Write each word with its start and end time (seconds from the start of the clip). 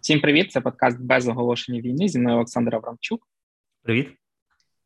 Всім 0.00 0.20
привіт! 0.20 0.52
Це 0.52 0.60
подкаст 0.60 1.00
без 1.00 1.28
оголошення 1.28 1.80
війни. 1.80 2.08
Зі 2.08 2.18
мною 2.18 2.36
Олександр 2.36 2.74
Аврамчук. 2.74 3.28
Привіт, 3.82 4.08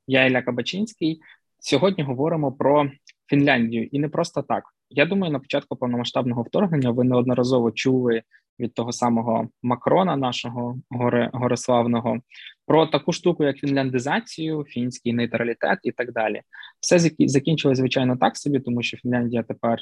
я 0.07 0.25
Ілля 0.25 0.43
Кабачинський. 0.43 1.21
Сьогодні 1.59 2.05
говоримо 2.05 2.53
про 2.53 2.91
Фінляндію, 3.27 3.89
і 3.93 3.99
не 3.99 4.09
просто 4.09 4.43
так. 4.43 4.65
Я 4.91 5.07
думаю, 5.07 5.33
на 5.33 5.39
початку 5.39 5.77
повномасштабного 5.77 6.43
вторгнення 6.43 6.91
ви 6.91 7.05
неодноразово 7.05 7.71
чули 7.71 8.23
від 8.59 8.75
того 8.75 8.93
самого 8.93 9.49
Макрона, 9.63 10.17
нашого 10.17 10.79
горе, 10.91 11.31
гореславного, 11.33 12.21
про 12.67 12.87
таку 12.87 13.13
штуку, 13.13 13.45
як 13.45 13.57
фінляндизацію, 13.57 14.65
фінський 14.65 15.13
нейтралітет 15.13 15.79
і 15.83 15.93
так 15.93 16.13
далі. 16.13 16.43
Все 16.81 16.99
закінчилось, 17.19 17.79
звичайно, 17.79 18.17
так 18.17 18.37
собі, 18.37 18.61
тому 18.61 18.83
що 18.83 18.97
Фінляндія 18.97 19.43
тепер 19.43 19.79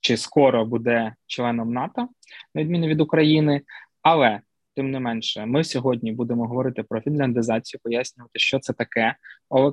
чи 0.00 0.16
скоро 0.16 0.64
буде 0.64 1.14
членом 1.26 1.72
НАТО, 1.72 2.08
на 2.54 2.62
відміну 2.62 2.86
від 2.86 3.00
України, 3.00 3.62
але 4.02 4.40
Тим 4.76 4.90
не 4.90 5.00
менше, 5.00 5.46
ми 5.46 5.64
сьогодні 5.64 6.12
будемо 6.12 6.46
говорити 6.46 6.82
про 6.82 7.00
фінляндизацію, 7.00 7.80
пояснювати, 7.84 8.38
що 8.38 8.58
це 8.58 8.72
таке. 8.72 9.14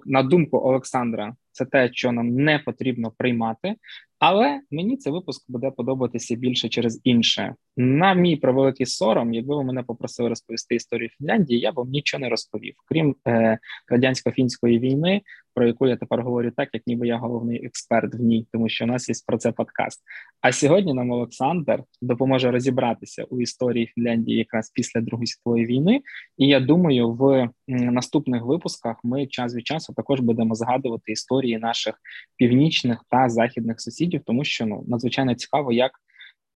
на 0.06 0.24
думку 0.24 0.58
Олександра, 0.58 1.36
це 1.52 1.66
те, 1.66 1.90
що 1.94 2.12
нам 2.12 2.36
не 2.36 2.60
потрібно 2.60 3.12
приймати. 3.18 3.76
Але 4.22 4.62
мені 4.72 4.98
цей 4.98 5.14
випуск 5.14 5.52
буде 5.52 5.72
подобатися 5.72 6.36
більше 6.36 6.70
через 6.70 7.02
інше. 7.04 7.56
На 7.78 8.14
мій 8.14 8.36
превеликий 8.36 8.86
сором, 8.86 9.34
якби 9.34 9.56
ви 9.56 9.64
мене 9.64 9.84
попросили 9.84 10.30
розповісти 10.30 10.76
історію 10.76 11.10
Фінляндії, 11.10 11.60
я 11.60 11.72
вам 11.72 11.90
нічого 11.90 12.22
не 12.22 12.30
розповів, 12.30 12.74
крім 12.86 13.16
е, 13.28 13.60
радянсько-фінської 13.92 14.80
війни, 14.80 15.22
про 15.54 15.68
яку 15.68 15.88
я 15.88 15.96
тепер 15.96 16.22
говорю 16.22 16.52
так, 16.58 16.70
як 16.74 16.84
ніби 16.88 17.08
я 17.08 17.18
головний 17.18 17.66
експерт 17.66 18.16
в 18.16 18.20
ній, 18.20 18.48
тому 18.52 18.70
що 18.70 18.86
у 18.86 18.88
нас 18.88 19.10
є 19.10 19.16
про 19.28 19.38
це 19.38 19.52
подкаст. 19.52 20.02
А 20.42 20.52
сьогодні 20.52 20.94
нам 20.94 21.12
Олександр 21.12 21.84
допоможе 22.02 22.52
розібратися 22.52 23.24
у 23.24 23.42
історії 23.42 23.86
Фінляндії 23.86 24.38
якраз 24.38 24.70
після 24.70 25.02
Другої 25.02 25.28
світової 25.28 25.66
війни. 25.66 26.02
І 26.38 26.48
я 26.48 26.60
думаю, 26.60 27.12
в 27.12 27.50
наступних 27.68 28.46
випусках 28.46 29.00
ми 29.04 29.28
час 29.28 29.56
від 29.56 29.68
часу 29.68 29.94
також 29.94 30.20
будемо 30.20 30.56
згадувати 30.56 31.12
історії 31.12 31.58
наших 31.58 31.96
північних 32.38 33.06
та 33.10 33.30
західних 33.30 33.82
сусідів, 33.82 34.11
тому 34.20 34.44
що 34.44 34.66
ну 34.66 34.84
надзвичайно 34.88 35.36
цікаво, 35.36 35.72
як 35.72 35.92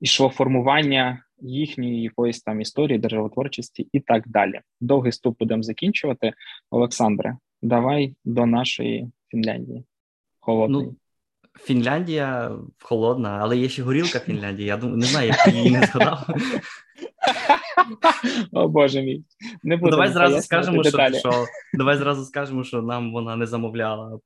ішло 0.01 0.29
формування 0.29 1.25
їхньої 1.39 2.03
якоїсь 2.03 2.43
там 2.43 2.61
історії, 2.61 2.99
державотворчості 2.99 3.89
і 3.93 4.01
так 4.01 4.29
далі. 4.29 4.61
Довгий 4.81 5.13
ступ 5.13 5.39
будемо 5.39 5.63
закінчувати. 5.63 6.33
Олександре, 6.71 7.37
давай 7.63 8.15
до 8.25 8.47
нашої 8.47 9.11
Фінляндії. 9.31 9.85
Холодної. 10.41 10.87
Ну, 10.87 10.97
Фінляндія 11.61 12.59
холодна, 12.79 13.39
але 13.43 13.59
є 13.59 13.69
ще 13.69 13.83
горілка 13.83 14.19
Фінляндії. 14.27 14.69
Я 14.69 14.77
думаю, 14.77 14.99
не 14.99 15.07
знаю, 15.07 15.29
як 15.29 15.55
її 15.55 15.71
не 15.71 15.87
згадав. 15.87 16.27
О 18.53 18.69
Боже 18.69 19.03
мій. 19.03 19.25
Не 19.63 19.77
ну, 19.83 19.91
давай 19.91 20.09
зразу 20.09 20.41
скажемо, 20.41 20.85
що, 20.85 20.91
що 21.19 21.47
давай 21.75 21.97
зразу 21.97 22.25
скажемо, 22.25 22.65
що 22.65 22.83
нам 22.83 23.13
вона 23.13 23.37
не 23.37 23.47
замовляла 23.47 24.19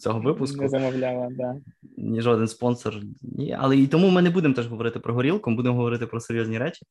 цього 0.00 0.20
випуску. 0.20 0.62
Не 0.62 0.68
замовляла, 0.68 1.28
да. 1.30 1.56
Ні 1.96 2.20
жоден 2.20 2.48
спонсор. 2.48 2.94
Ні. 3.22 3.56
Але 3.58 3.76
і 3.76 3.86
тому 3.86 4.10
ми 4.10 4.22
не 4.22 4.30
будемо 4.30 4.54
теж 4.54 4.66
говорити 4.66 4.98
про 4.98 5.14
горілку, 5.14 5.50
ми 5.50 5.56
будемо 5.56 5.76
говорити 5.76 6.06
про 6.06 6.20
серйозні 6.20 6.58
речі, 6.58 6.86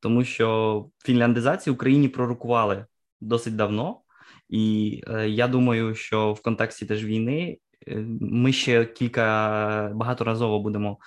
тому 0.00 0.24
що 0.24 0.86
фінляндизацію 1.04 1.74
Україні 1.74 2.08
пророкували 2.08 2.84
досить 3.20 3.56
давно. 3.56 4.00
І 4.48 5.00
е, 5.08 5.28
я 5.28 5.48
думаю, 5.48 5.94
що 5.94 6.32
в 6.32 6.42
контексті 6.42 6.86
теж 6.86 7.04
війни 7.04 7.58
е, 7.88 8.04
ми 8.20 8.52
ще 8.52 8.84
кілька 8.84 9.92
багаторазово 9.94 10.60
будемо 10.60 10.98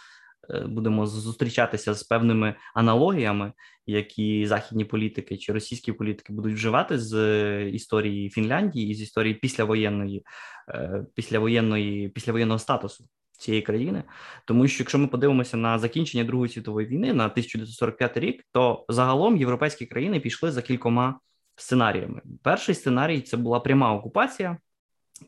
будемо 0.50 1.08
зустрічатися 1.08 1.94
з 1.94 2.04
певними 2.04 2.56
аналогіями, 2.74 3.54
які 3.86 4.46
західні 4.48 4.86
політики 4.86 5.38
чи 5.38 5.54
російські 5.54 5.92
політики 5.92 6.34
будуть 6.34 6.54
вживати 6.54 7.00
з 7.00 7.14
е, 7.14 7.70
історії 7.70 8.30
Фінляндії 8.30 8.90
і 8.90 8.94
з 8.94 9.02
історії 9.02 9.34
післявоєнної, 9.34 10.24
е, 10.70 11.06
післявоєнної, 11.16 12.10
післявоєнного 12.10 12.60
статусу. 12.60 13.06
Цієї 13.32 13.64
країни, 13.64 14.04
тому 14.46 14.68
що 14.68 14.84
якщо 14.84 14.98
ми 14.98 15.08
подивимося 15.08 15.58
на 15.58 15.80
закінчення 15.80 16.24
Другої 16.24 16.52
світової 16.52 16.88
війни 16.88 17.14
на 17.14 17.26
1945 17.26 18.18
рік, 18.18 18.44
то 18.52 18.86
загалом 18.90 19.38
європейські 19.38 19.86
країни 19.86 20.20
пішли 20.20 20.52
за 20.52 20.62
кількома 20.62 21.20
сценаріями. 21.56 22.22
Перший 22.44 22.76
сценарій 22.76 23.22
це 23.22 23.38
була 23.38 23.60
пряма 23.60 23.94
окупація, 23.94 24.58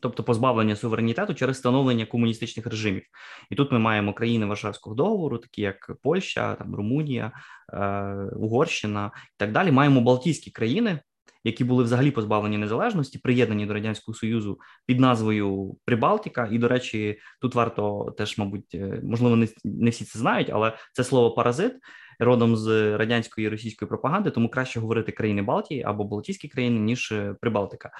тобто 0.00 0.24
позбавлення 0.24 0.76
суверенітету 0.76 1.34
через 1.34 1.56
встановлення 1.56 2.06
комуністичних 2.06 2.66
режимів. 2.66 3.02
І 3.50 3.54
тут 3.54 3.72
ми 3.72 3.78
маємо 3.78 4.14
країни 4.14 4.46
Варшавського 4.46 4.96
договору, 4.96 5.38
такі 5.38 5.62
як 5.62 5.92
Польща, 6.02 6.54
там 6.54 6.74
Румунія, 6.74 7.32
е, 7.72 8.04
Угорщина 8.36 9.10
і 9.16 9.36
так 9.36 9.52
далі. 9.52 9.72
Маємо 9.72 10.00
Балтійські 10.00 10.50
країни. 10.50 11.00
Які 11.46 11.64
були 11.64 11.84
взагалі 11.84 12.10
позбавлені 12.10 12.58
незалежності, 12.58 13.18
приєднані 13.18 13.66
до 13.66 13.74
радянського 13.74 14.14
союзу 14.14 14.58
під 14.86 15.00
назвою 15.00 15.76
Прибалтика, 15.84 16.48
і 16.52 16.58
до 16.58 16.68
речі, 16.68 17.18
тут 17.40 17.54
варто 17.54 18.14
теж, 18.18 18.38
мабуть, 18.38 18.74
е, 18.74 19.00
можливо, 19.04 19.46
не 19.64 19.90
всі 19.90 20.04
це 20.04 20.18
знають, 20.18 20.50
але 20.52 20.76
це 20.92 21.04
слово 21.04 21.34
паразит 21.34 21.72
родом 22.18 22.56
з 22.56 22.96
радянської 22.96 23.46
і 23.46 23.50
російської 23.50 23.88
пропаганди, 23.88 24.30
тому 24.30 24.48
краще 24.48 24.80
говорити 24.80 25.12
країни 25.12 25.42
Балтії 25.42 25.82
або 25.82 26.04
Балтійські 26.04 26.48
країни 26.48 26.80
ніж 26.80 27.12
е, 27.12 27.34
Прибалтика. 27.40 27.90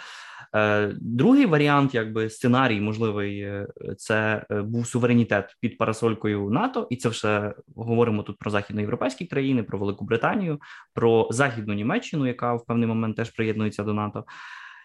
Е, 0.55 0.93
другий 1.01 1.47
варіант, 1.47 1.95
якби 1.95 2.31
сценарій, 2.31 2.81
можливий, 2.81 3.41
е, 3.41 3.67
це 3.97 4.47
був 4.51 4.87
суверенітет 4.87 5.57
під 5.61 5.79
парасолькою 5.79 6.51
НАТО, 6.51 6.87
і 6.91 6.97
це 6.97 7.09
все 7.09 7.55
говоримо 7.77 8.23
тут 8.23 8.39
про 8.39 8.51
західноєвропейські 8.51 9.27
країни, 9.27 9.63
про 9.63 9.79
Велику 9.79 10.05
Британію, 10.05 10.61
про 10.95 11.29
Західну 11.31 11.75
Німеччину, 11.75 12.27
яка 12.27 12.55
в 12.55 12.67
певний 12.67 12.89
момент 12.89 13.17
теж 13.17 13.31
приєднується 13.31 13.83
до 13.83 13.95
НАТО. 13.95 14.25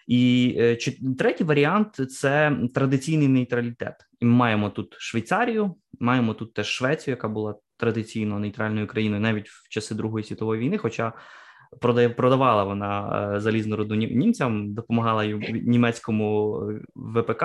І 0.06 0.76
третій 1.18 1.44
варіант 1.44 2.10
це 2.10 2.56
традиційний 2.74 3.28
нейтралітет. 3.28 3.94
І 4.20 4.24
ми 4.24 4.32
маємо 4.32 4.70
тут 4.70 4.96
Швейцарію, 4.98 5.74
маємо 6.00 6.34
тут 6.34 6.54
теж 6.54 6.66
Швецію, 6.66 7.12
яка 7.12 7.28
була 7.28 7.54
традиційно 7.80 8.38
нейтральною 8.38 8.86
країною 8.86 9.20
навіть 9.20 9.48
в 9.48 9.68
часи 9.68 9.94
Другої 9.94 10.24
світової 10.24 10.60
війни. 10.60 10.78
Хоча 10.78 11.12
продавала 12.16 12.64
вона 12.64 13.32
е, 13.36 13.40
залізну 13.40 13.76
роду 13.76 13.94
німцям, 13.94 14.74
допомагала 14.74 15.26
німецькому 15.52 16.56
е, 16.70 16.80
ВПК. 16.94 17.44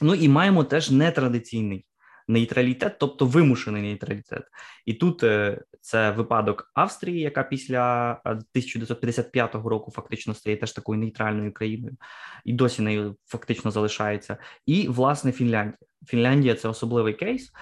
Ну 0.00 0.14
і 0.14 0.28
маємо 0.28 0.64
теж 0.64 0.90
нетрадиційний 0.90 1.86
нейтралітет, 2.28 2.98
тобто 2.98 3.26
вимушений 3.26 3.82
нейтралітет. 3.82 4.42
І 4.86 4.94
тут 4.94 5.22
е, 5.22 5.62
це 5.80 6.10
випадок 6.10 6.70
Австрії, 6.74 7.20
яка 7.20 7.42
після 7.42 8.12
1955 8.24 9.54
року 9.54 9.90
фактично 9.90 10.34
стає 10.34 10.56
теж 10.56 10.72
такою 10.72 11.00
нейтральною 11.00 11.52
країною, 11.52 11.96
і 12.44 12.52
досі 12.52 12.82
нею 12.82 13.16
фактично 13.26 13.70
залишається. 13.70 14.36
І 14.66 14.88
власне 14.88 15.32
Фінляндія. 15.32 15.78
Фінляндія 16.06 16.54
це 16.54 16.68
особливий 16.68 17.14
кейс. 17.14 17.52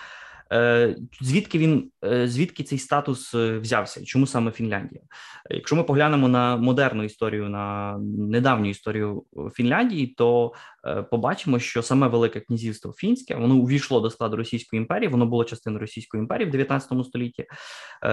Е, 0.53 0.97
звідки 1.21 1.59
він 1.59 1.91
е, 2.05 2.29
звідки 2.29 2.63
цей 2.65 2.79
статус 2.79 3.35
е, 3.35 3.59
взявся? 3.59 4.05
Чому 4.05 4.27
саме 4.27 4.51
Фінляндія? 4.51 5.03
Якщо 5.51 5.77
ми 5.77 5.83
поглянемо 5.83 6.29
на 6.29 6.57
модерну 6.57 7.05
історію, 7.05 7.49
на 7.49 7.97
недавню 8.19 8.69
історію 8.69 9.25
Фінляндії, 9.55 10.07
то 10.07 10.53
побачимо, 11.11 11.59
що 11.59 11.83
саме 11.83 12.09
Велике 12.09 12.41
Князівство 12.41 12.93
Фінське 12.93 13.37
воно 13.37 13.55
увійшло 13.55 14.01
до 14.01 14.11
складу 14.11 14.37
Російської 14.37 14.81
імперії, 14.81 15.09
воно 15.09 15.27
було 15.27 15.45
частиною 15.45 15.81
Російської 15.81 16.21
імперії 16.21 16.49
в 16.49 16.51
19 16.51 17.07
столітті, 17.07 17.47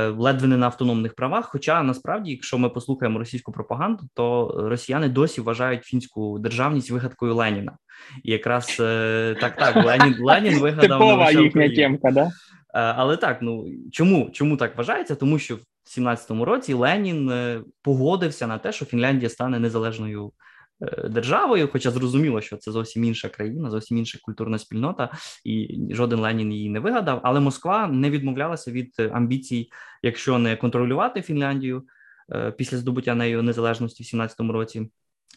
ледве 0.09 0.47
не 0.47 0.57
на 0.57 0.65
автономних 0.65 1.15
правах. 1.15 1.45
Хоча 1.45 1.83
насправді, 1.83 2.31
якщо 2.31 2.57
ми 2.57 2.69
послухаємо 2.69 3.19
російську 3.19 3.51
пропаганду, 3.51 4.03
то 4.13 4.55
росіяни 4.57 5.09
досі 5.09 5.41
вважають 5.41 5.83
фінську 5.83 6.39
державність 6.39 6.91
вигадкою 6.91 7.35
Леніна. 7.35 7.77
І 8.23 8.31
якраз 8.31 8.75
так, 9.41 9.55
так 9.55 9.85
Ленін 9.85 10.15
Ленін 10.19 10.59
вигадав 10.61 10.99
Типова 10.99 11.31
їхня 11.31 11.69
тємка, 11.69 12.11
да? 12.11 12.31
Е, 12.77 12.79
але 12.79 13.17
так, 13.17 13.41
ну 13.41 13.65
чому 13.91 14.29
чому 14.33 14.57
так 14.57 14.77
вважається? 14.77 15.15
Тому 15.15 15.39
що 15.39 15.55
в 15.55 15.59
17-му 15.99 16.45
році 16.45 16.73
Ленін 16.73 17.29
е, 17.29 17.61
погодився 17.81 18.47
на 18.47 18.57
те, 18.57 18.71
що 18.71 18.85
Фінляндія 18.85 19.29
стане 19.29 19.59
незалежною 19.59 20.31
е, 20.81 21.09
державою, 21.09 21.69
хоча 21.71 21.91
зрозуміло, 21.91 22.41
що 22.41 22.57
це 22.57 22.71
зовсім 22.71 23.03
інша 23.03 23.29
країна, 23.29 23.69
зовсім 23.69 23.97
інша 23.97 24.19
культурна 24.21 24.59
спільнота, 24.59 25.11
і 25.45 25.79
жоден 25.91 26.19
Ленін 26.19 26.53
її 26.53 26.69
не 26.69 26.79
вигадав. 26.79 27.21
Але 27.23 27.39
Москва 27.39 27.87
не 27.87 28.09
відмовлялася 28.09 28.71
від 28.71 28.95
амбіцій, 29.13 29.69
якщо 30.03 30.39
не 30.39 30.55
контролювати 30.55 31.21
Фінляндію 31.21 31.83
після 32.57 32.77
здобуття 32.77 33.15
нею 33.15 33.43
незалежності 33.43 34.03
в 34.03 34.21
17-му 34.21 34.53
році. 34.53 34.89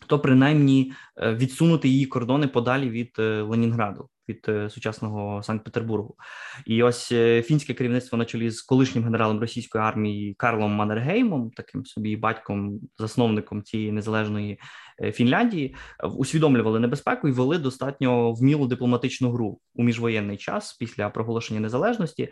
То 0.07 0.19
принаймні 0.19 0.93
відсунути 1.17 1.89
її 1.89 2.07
кордони 2.07 2.49
подалі 2.49 2.91
від 2.91 3.11
Ленінграду 3.19 4.09
від 4.31 4.45
е, 4.49 4.71
сучасного 4.71 5.43
Санкт-Петербургу. 5.43 6.15
І 6.67 6.83
ось 6.83 7.13
е, 7.13 7.43
фінське 7.43 7.75
керівництво 7.75 8.19
на 8.19 8.25
чолі 8.25 8.51
з 8.51 8.63
колишнім 8.63 9.05
генералом 9.05 9.41
російської 9.41 9.85
армії 9.85 10.35
Карлом 10.35 10.73
Маннергеймом, 10.73 11.51
таким 11.51 11.87
собі 11.87 12.17
батьком, 12.17 12.81
засновником 12.99 13.63
цієї 13.63 13.93
незалежної 13.93 14.59
Фінляндії, 15.13 15.75
усвідомлювали 16.17 16.81
небезпеку 16.81 17.29
і 17.29 17.33
вели 17.33 17.59
достатньо 17.59 18.33
вмілу 18.33 18.67
дипломатичну 18.67 19.33
гру 19.33 19.61
у 19.75 19.83
міжвоєнний 19.83 20.37
час 20.37 20.73
після 20.73 21.11
проголошення 21.11 21.61
незалежності, 21.61 22.29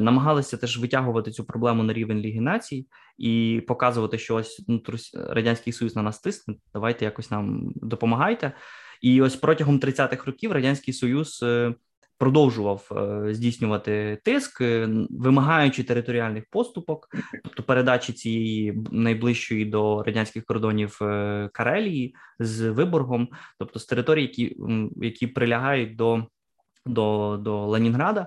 намагалися 0.00 0.56
теж 0.56 0.78
витягувати 0.78 1.30
цю 1.30 1.44
проблему 1.44 1.82
на 1.82 1.92
рівень 1.92 2.18
Ліги 2.18 2.40
націй 2.40 2.86
і 3.18 3.62
показувати, 3.68 4.18
що 4.18 4.34
ось 4.34 4.64
ну, 4.68 4.82
радянський 5.14 5.72
союз 5.72 5.96
на 5.96 6.02
нас 6.02 6.20
тисне. 6.20 6.54
Давайте 6.72 7.04
якось 7.04 7.30
нам 7.30 7.72
допомагайте. 7.74 8.52
І 9.00 9.22
ось 9.22 9.36
протягом 9.36 9.78
30-х 9.78 10.26
років 10.26 10.52
радянський 10.52 10.94
союз 10.94 11.40
е, 11.42 11.74
продовжував 12.18 12.88
е, 12.92 13.34
здійснювати 13.34 14.18
тиск, 14.24 14.60
е, 14.60 14.88
вимагаючи 15.10 15.84
територіальних 15.84 16.44
поступок, 16.50 17.08
тобто 17.44 17.62
передачі 17.62 18.12
цієї 18.12 18.82
найближчої 18.90 19.64
до 19.64 20.02
радянських 20.02 20.44
кордонів 20.44 20.98
Карелії 21.52 22.14
з 22.38 22.68
Виборгом, 22.68 23.28
тобто 23.58 23.78
з 23.78 23.86
територій, 23.86 24.22
які 24.22 24.56
які 24.96 25.26
прилягають 25.26 25.96
до, 25.96 26.24
до, 26.86 27.36
до 27.42 27.66
Ленінграда. 27.66 28.26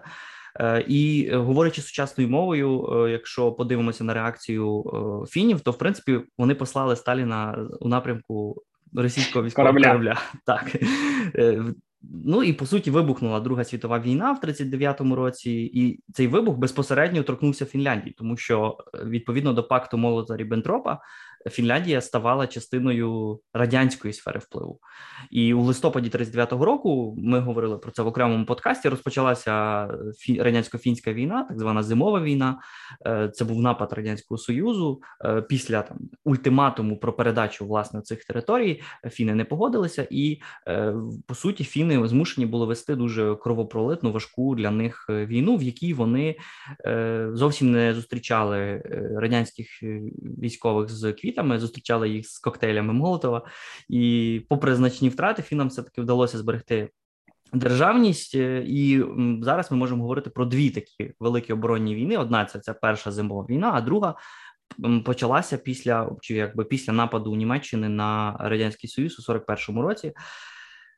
І 0.88 1.32
говорячи 1.34 1.82
сучасною 1.82 2.30
мовою, 2.30 2.88
якщо 3.12 3.52
подивимося 3.52 4.04
на 4.04 4.14
реакцію 4.14 4.86
фінів, 5.30 5.62
то 5.62 5.72
в 5.72 5.78
принципі 5.78 6.20
вони 6.38 6.56
послали 6.56 6.96
Сталіна 6.96 7.68
у 7.80 7.88
напрямку 7.88 8.64
російського 8.94 9.46
військового 9.46 9.74
корабля. 9.74 9.88
корабля. 9.88 10.22
Так 10.46 10.76
е, 11.36 11.64
ну 12.26 12.44
і 12.44 12.54
по 12.54 12.66
суті 12.66 12.92
вибухнула 12.92 13.40
Друга 13.40 13.64
світова 13.64 14.00
війна 14.00 14.32
в 14.32 14.46
39-му 14.46 15.16
році, 15.16 15.52
і 15.74 16.00
цей 16.14 16.28
вибух 16.28 16.58
безпосередньо 16.58 17.24
торкнувся 17.24 17.66
Фінляндії, 17.66 18.16
тому 18.18 18.38
що 18.38 18.78
е, 18.94 19.06
відповідно 19.06 19.54
до 19.54 19.64
пакту 19.64 19.98
Молота 19.98 20.38
Ріббентропа 20.38 21.00
Фінляндія 21.50 22.02
ставала 22.02 22.48
частиною 22.48 23.40
радянської 23.54 24.14
сфери 24.14 24.40
впливу. 24.40 24.80
І 25.32 25.54
у 25.54 25.62
листопаді 25.62 26.10
39-го 26.10 26.66
року 26.66 27.16
ми 27.18 27.40
говорили 27.40 27.78
про 27.78 27.92
це 27.92 28.04
в 28.04 28.08
окремому 28.08 28.46
подкасті. 28.46 28.90
Розпочалася 28.90 29.88
радянсько-фінська 30.28 31.14
війна, 31.14 31.44
так 31.44 31.60
звана 31.60 31.84
зимова 31.84 32.22
війна. 32.22 32.60
Е, 33.08 33.30
це 33.34 33.46
був 33.46 33.62
напад 33.62 33.94
радянського 33.94 34.38
союзу. 34.38 35.02
Е, 35.26 35.42
після 35.42 35.82
там 35.82 35.98
ультиматуму 36.26 36.98
про 36.98 37.14
передачу 37.14 37.66
власне 37.66 38.02
цих 38.02 38.26
територій 38.26 38.82
фіни 39.10 39.36
не 39.36 39.46
погодилися, 39.46 40.08
і 40.10 40.42
е, 40.68 40.94
по 41.28 41.36
суті 41.36 41.64
фіни 41.64 42.08
змушені 42.08 42.46
були 42.46 42.66
вести 42.66 42.96
дуже 42.96 43.36
кровопролитну 43.36 44.12
важку 44.12 44.56
для 44.56 44.72
них 44.72 45.06
війну, 45.10 45.58
в 45.58 45.64
якій 45.64 45.94
вони 45.94 46.36
зовсім 47.34 47.72
не 47.72 47.94
зустрічали 47.94 48.82
радянських 49.16 49.84
військових 50.42 50.90
з 50.90 51.14
квітня 51.14 51.31
квітами, 51.32 51.60
зустрічали 51.60 52.10
їх 52.10 52.28
з 52.28 52.40
коктейлями 52.40 52.94
Молотова, 52.94 53.46
і, 53.90 54.42
попри 54.50 54.76
значні 54.76 55.10
втрати, 55.10 55.42
фінам 55.42 55.68
все 55.68 55.84
таки 55.84 56.02
вдалося 56.02 56.38
зберегти. 56.38 56.90
Державність, 57.54 58.36
е, 58.36 58.64
і 58.68 59.04
зараз 59.42 59.72
ми 59.72 59.78
можемо 59.78 60.02
говорити 60.02 60.30
про 60.30 60.46
дві 60.46 60.70
такі 60.70 61.14
великі 61.20 61.54
оборонні 61.54 61.96
війни. 61.96 62.18
Одна 62.18 62.46
це 62.46 62.60
ця 62.60 62.74
перша 62.74 63.12
зимова 63.12 63.46
війна, 63.50 63.72
а 63.74 63.82
друга 63.82 64.16
почалася 65.06 65.58
після 65.58 66.12
чи 66.22 66.34
якби 66.34 66.64
після 66.66 66.94
нападу 66.94 67.36
Німеччини 67.36 67.90
на 67.90 68.38
радянський 68.40 68.90
союз 68.90 69.30
у 69.30 69.32
41-му 69.32 69.82
році. 69.82 70.14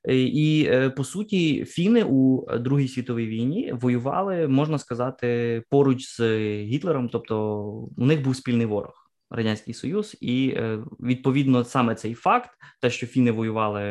Е, 0.10 0.16
і 0.16 0.66
е, 0.66 0.90
по 0.90 1.04
суті, 1.04 1.66
фіни 1.66 2.04
у 2.04 2.46
Другій 2.58 2.88
світовій 2.88 3.28
війні 3.28 3.74
воювали, 3.82 4.48
можна 4.48 4.80
сказати, 4.80 5.62
поруч 5.70 6.18
з 6.18 6.22
Гітлером, 6.64 7.10
тобто 7.10 7.58
у 7.98 8.06
них 8.06 8.24
був 8.24 8.36
спільний 8.36 8.66
ворог. 8.66 9.03
Радянський 9.34 9.74
Союз, 9.74 10.18
і 10.22 10.54
е, 10.58 10.80
відповідно 11.00 11.64
саме 11.64 11.96
цей 11.96 12.14
факт, 12.14 12.50
те, 12.82 12.90
що 12.90 13.08
фіни 13.08 13.32
воювали 13.32 13.82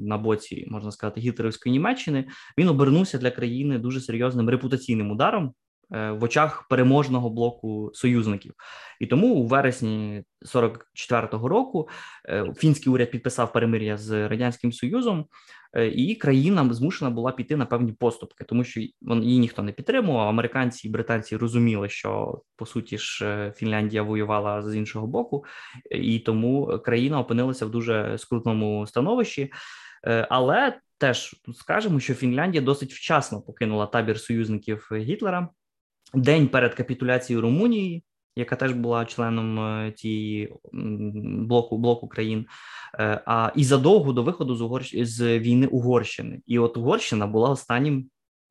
на 0.00 0.18
боці, 0.18 0.66
можна 0.70 0.90
сказати, 0.90 1.20
гітлерівської 1.20 1.72
Німеччини, 1.72 2.24
він 2.58 2.68
обернувся 2.68 3.18
для 3.18 3.30
країни 3.30 3.78
дуже 3.78 4.00
серйозним 4.00 4.50
репутаційним 4.50 5.10
ударом. 5.10 5.54
Е, 5.94 6.10
в 6.10 6.24
очах 6.24 6.66
переможного 6.68 7.30
блоку 7.30 7.90
союзників, 7.94 8.54
і 9.00 9.06
тому 9.06 9.34
у 9.34 9.46
вересні 9.46 10.24
44-го 10.54 11.48
року 11.48 11.88
е, 12.28 12.52
фінський 12.56 12.92
уряд 12.92 13.10
підписав 13.10 13.52
перемир'я 13.52 13.96
з 13.96 14.28
радянським 14.28 14.72
союзом, 14.72 15.26
і 15.74 16.14
країна 16.14 16.74
змушена 16.74 17.10
була 17.10 17.32
піти 17.32 17.56
на 17.56 17.66
певні 17.66 17.92
поступки, 17.92 18.44
тому 18.44 18.64
що 18.64 18.80
її 18.80 19.38
ніхто 19.38 19.62
не 19.62 19.72
підтримував. 19.72 20.28
Американці 20.28 20.88
і 20.88 20.90
британці 20.90 21.36
розуміли, 21.36 21.88
що 21.88 22.42
по 22.56 22.66
суті 22.66 22.98
ж 22.98 23.26
е, 23.26 23.52
Фінляндія 23.56 24.02
воювала 24.02 24.62
з 24.62 24.76
іншого 24.76 25.06
боку, 25.06 25.44
і 25.90 26.18
тому 26.18 26.80
країна 26.84 27.20
опинилася 27.20 27.66
в 27.66 27.70
дуже 27.70 28.18
скрутному 28.18 28.86
становищі. 28.86 29.52
Е, 30.06 30.26
але 30.30 30.78
теж 30.98 31.40
тут 31.44 31.56
скажемо, 31.56 32.00
що 32.00 32.14
Фінляндія 32.14 32.62
досить 32.62 32.92
вчасно 32.92 33.42
покинула 33.42 33.86
табір 33.86 34.20
союзників 34.20 34.88
Гітлера 34.92 35.48
день 36.14 36.48
перед 36.48 36.74
капітуляцією 36.74 37.42
Румунії 37.42 38.04
яка 38.36 38.56
теж 38.56 38.72
була 38.72 39.04
членом 39.04 39.60
е, 39.60 39.92
тієї 39.92 40.54
блоку 40.72 41.78
блоку 41.78 42.08
країн, 42.08 42.46
е, 42.98 43.22
а 43.26 43.52
і 43.56 43.64
задовго 43.64 44.12
до 44.12 44.22
виходу 44.22 44.56
з 44.56 44.60
Угорщ... 44.60 45.04
з 45.04 45.38
війни 45.38 45.66
Угорщини, 45.66 46.40
і 46.46 46.58
от 46.58 46.76
Угорщина 46.76 47.26
була 47.26 47.50
останнім 47.50 48.06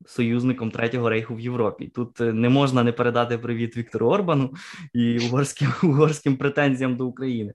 союзником 0.06 0.70
третього 0.70 1.08
рейху 1.08 1.34
в 1.34 1.40
Європі. 1.40 1.86
Тут 1.94 2.20
е, 2.20 2.32
не 2.32 2.48
можна 2.48 2.82
не 2.82 2.92
передати 2.92 3.38
привіт 3.38 3.76
Віктору 3.76 4.08
Орбану 4.08 4.54
і 4.94 5.18
угорським 5.18 5.68
угорським 5.82 6.36
претензіям 6.36 6.96
до 6.96 7.06
України. 7.06 7.52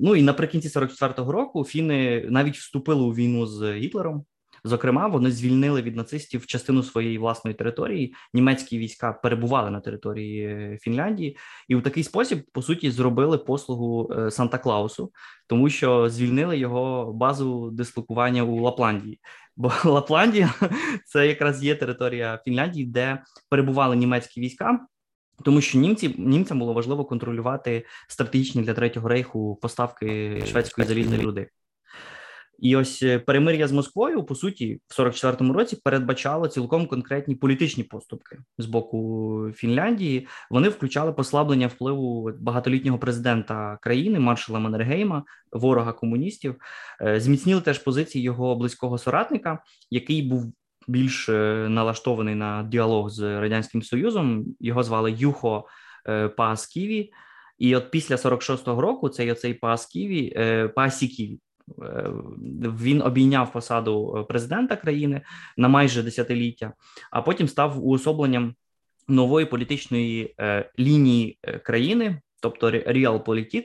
Ну 0.00 0.16
і 0.16 0.22
наприкінці 0.22 0.68
44-го 0.68 1.32
року 1.32 1.64
фіни 1.64 2.26
навіть 2.30 2.56
вступили 2.56 3.02
у 3.02 3.10
війну 3.10 3.46
з 3.46 3.74
Гітлером. 3.74 4.24
Зокрема, 4.66 5.06
вони 5.06 5.30
звільнили 5.30 5.82
від 5.82 5.96
нацистів 5.96 6.46
частину 6.46 6.82
своєї 6.82 7.18
власної 7.18 7.54
території. 7.54 8.14
Німецькі 8.34 8.78
війська 8.78 9.12
перебували 9.12 9.70
на 9.70 9.80
території 9.80 10.46
е, 10.46 10.78
Фінляндії, 10.80 11.36
і 11.68 11.76
у 11.76 11.80
такий 11.80 12.02
спосіб 12.02 12.44
по 12.52 12.62
суті 12.62 12.90
зробили 12.90 13.38
послугу 13.38 14.12
е, 14.12 14.30
Санта 14.30 14.58
Клаусу, 14.58 15.12
тому 15.46 15.70
що 15.70 16.08
звільнили 16.08 16.58
його 16.58 17.12
базу 17.12 17.70
дислокування 17.70 18.42
у 18.42 18.60
Лапландії. 18.60 19.20
Бо 19.56 19.72
Лапландія 19.84 20.54
це 21.06 21.26
якраз 21.26 21.64
є 21.64 21.74
територія 21.74 22.40
Фінляндії, 22.44 22.86
де 22.86 23.22
перебували 23.50 23.96
німецькі 23.96 24.40
війська. 24.40 24.86
Тому 25.44 25.60
що 25.60 25.78
німці 25.78 26.14
німцям 26.18 26.58
було 26.58 26.72
важливо 26.72 27.04
контролювати 27.04 27.86
стратегічні 28.08 28.62
для 28.62 28.74
третього 28.74 29.08
рейху 29.08 29.58
поставки 29.62 30.42
шведської 30.46 30.88
залізної 30.88 31.22
руди. 31.22 31.48
І 32.58 32.76
ось 32.76 33.02
е, 33.02 33.18
перемир'я 33.18 33.68
з 33.68 33.72
Москвою, 33.72 34.24
по 34.24 34.34
суті, 34.34 34.80
в 34.88 35.00
44-му 35.00 35.52
році 35.52 35.78
передбачало 35.84 36.48
цілком 36.48 36.86
конкретні 36.86 37.34
політичні 37.34 37.82
поступки 37.84 38.38
з 38.58 38.66
боку 38.66 39.50
Фінляндії. 39.54 40.28
Вони 40.50 40.68
включали 40.68 41.12
послаблення 41.12 41.66
впливу 41.66 42.30
багатолітнього 42.40 42.98
президента 42.98 43.78
країни 43.82 44.18
маршала 44.18 44.58
Маннергейма, 44.58 45.24
ворога 45.52 45.92
комуністів, 45.92 46.56
е, 47.02 47.20
зміцнили 47.20 47.60
теж 47.60 47.78
позиції 47.78 48.24
його 48.24 48.56
близького 48.56 48.98
соратника, 48.98 49.58
який 49.90 50.22
був 50.22 50.52
більш 50.88 51.28
е, 51.28 51.66
налаштований 51.68 52.34
на 52.34 52.62
діалог 52.62 53.10
з 53.10 53.40
радянським 53.40 53.82
союзом. 53.82 54.44
Його 54.60 54.82
звали 54.82 55.12
Юхо 55.12 55.66
Паасківі. 56.36 57.12
І 57.58 57.76
от 57.76 57.90
після 57.90 58.16
46-го 58.16 58.80
року 58.80 59.08
цей 59.08 59.32
оцей 59.32 59.54
Паасківі, 59.54 60.32
Паасіківі, 60.74 61.38
він 61.78 63.02
обійняв 63.02 63.52
посаду 63.52 64.16
е, 64.18 64.22
президента 64.22 64.76
країни 64.76 65.20
на 65.56 65.68
майже 65.68 66.02
десятиліття, 66.02 66.72
а 67.10 67.22
потім 67.22 67.48
став 67.48 67.86
уособленням 67.86 68.54
нової 69.08 69.46
політичної 69.46 70.34
е, 70.40 70.70
лінії 70.78 71.38
країни, 71.62 72.20
тобто 72.40 72.70
Realpolitik, 72.70 73.64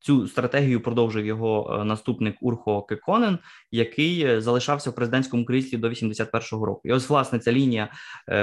Цю 0.00 0.28
стратегію 0.28 0.80
продовжив 0.80 1.26
його 1.26 1.82
наступник 1.84 2.36
Урхо 2.40 2.82
Кеконен, 2.82 3.38
який 3.70 4.40
залишався 4.40 4.90
в 4.90 4.94
президентському 4.94 5.44
кріслі 5.44 5.76
до 5.76 5.88
81-го 5.88 6.66
року. 6.66 6.80
І 6.84 6.92
ось 6.92 7.08
власне 7.08 7.38
ця 7.38 7.52
лінія 7.52 7.92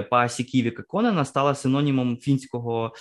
Паасіківі 0.09 0.71
Кеконена 0.71 1.25
стала 1.25 1.55
синонімом 1.55 2.17
фінського 2.17 2.93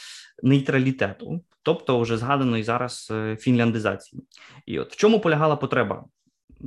нейтралітету 0.42 1.40
тобто 1.64 2.00
вже 2.00 2.16
згаданої 2.16 2.62
зараз 2.62 3.08
е, 3.10 3.36
фінляндизації. 3.36 4.22
І 4.66 4.78
от 4.78 4.92
в 4.92 4.96
чому 4.96 5.20
полягала 5.20 5.56
потреба 5.56 6.04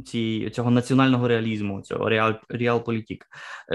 ці, 0.06 0.50
цього 0.50 0.72
національного 0.72 1.28
реалізму, 1.28 1.82
цього 1.82 2.10
реал, 2.10 2.34
реалполітік? 2.50 3.26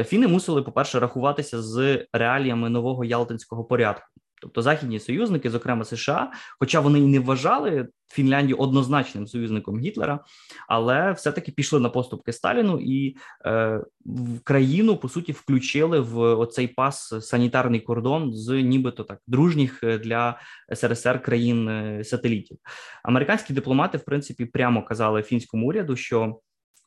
Фіни 0.04 0.28
мусили, 0.28 0.62
по-перше, 0.62 1.00
рахуватися 1.00 1.62
з 1.62 2.06
реаліями 2.12 2.70
нового 2.70 3.04
ялтинського 3.04 3.64
порядку. 3.64 4.06
Тобто 4.42 4.62
західні 4.62 5.00
союзники, 5.00 5.50
зокрема 5.50 5.84
США, 5.84 6.32
хоча 6.58 6.80
вони 6.80 6.98
і 6.98 7.06
не 7.06 7.20
вважали 7.20 7.88
Фінляндію 8.12 8.56
однозначним 8.56 9.26
союзником 9.26 9.80
Гітлера, 9.80 10.20
але 10.68 11.12
все-таки 11.12 11.52
пішли 11.52 11.80
на 11.80 11.88
поступки 11.88 12.32
Сталіну 12.32 12.80
і 12.82 13.16
е, 13.46 13.80
в 14.06 14.40
країну 14.44 14.96
по 14.96 15.08
суті 15.08 15.32
включили 15.32 16.00
в 16.00 16.18
оцей 16.18 16.68
пас 16.68 17.14
санітарний 17.20 17.80
кордон 17.80 18.34
з 18.34 18.62
нібито 18.62 19.04
так 19.04 19.18
дружніх 19.26 19.84
е, 19.84 19.98
для 19.98 20.38
СРСР 20.74 21.22
країн 21.22 21.68
е, 21.68 22.04
сателітів. 22.04 22.56
Американські 23.04 23.52
дипломати, 23.52 23.98
в 23.98 24.04
принципі, 24.04 24.44
прямо 24.44 24.84
казали 24.84 25.22
фінському 25.22 25.66
уряду, 25.66 25.96
що 25.96 26.40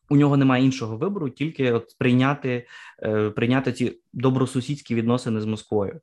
у 0.09 0.15
нього 0.15 0.37
немає 0.37 0.65
іншого 0.65 0.97
вибору, 0.97 1.29
тільки 1.29 1.71
от 1.71 1.97
прийняти 1.97 2.67
е, 3.03 3.29
прийняти 3.29 3.73
ці 3.73 3.99
добросусідські 4.13 4.95
відносини 4.95 5.41
з 5.41 5.45
Москвою. 5.45 5.99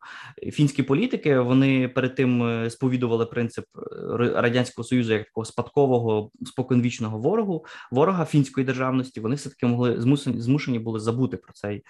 Фінські 0.52 0.82
політики 0.82 1.38
вони 1.38 1.88
перед 1.88 2.14
тим 2.14 2.42
е, 2.42 2.70
сповідували 2.70 3.26
принцип 3.26 3.64
е, 3.76 3.80
радянського 4.16 4.84
союзу 4.84 5.12
як 5.12 5.24
такого 5.24 5.44
спадкового 5.44 6.30
споконвічного 6.44 7.18
ворогу, 7.18 7.64
ворога 7.90 8.24
фінської 8.24 8.66
державності. 8.66 9.20
Вони 9.20 9.34
все 9.34 9.48
таки 9.48 9.66
могли 9.66 10.00
змусені 10.00 10.40
змушені 10.40 10.78
були 10.78 11.00
забути 11.00 11.36
про 11.36 11.52
цей. 11.52 11.84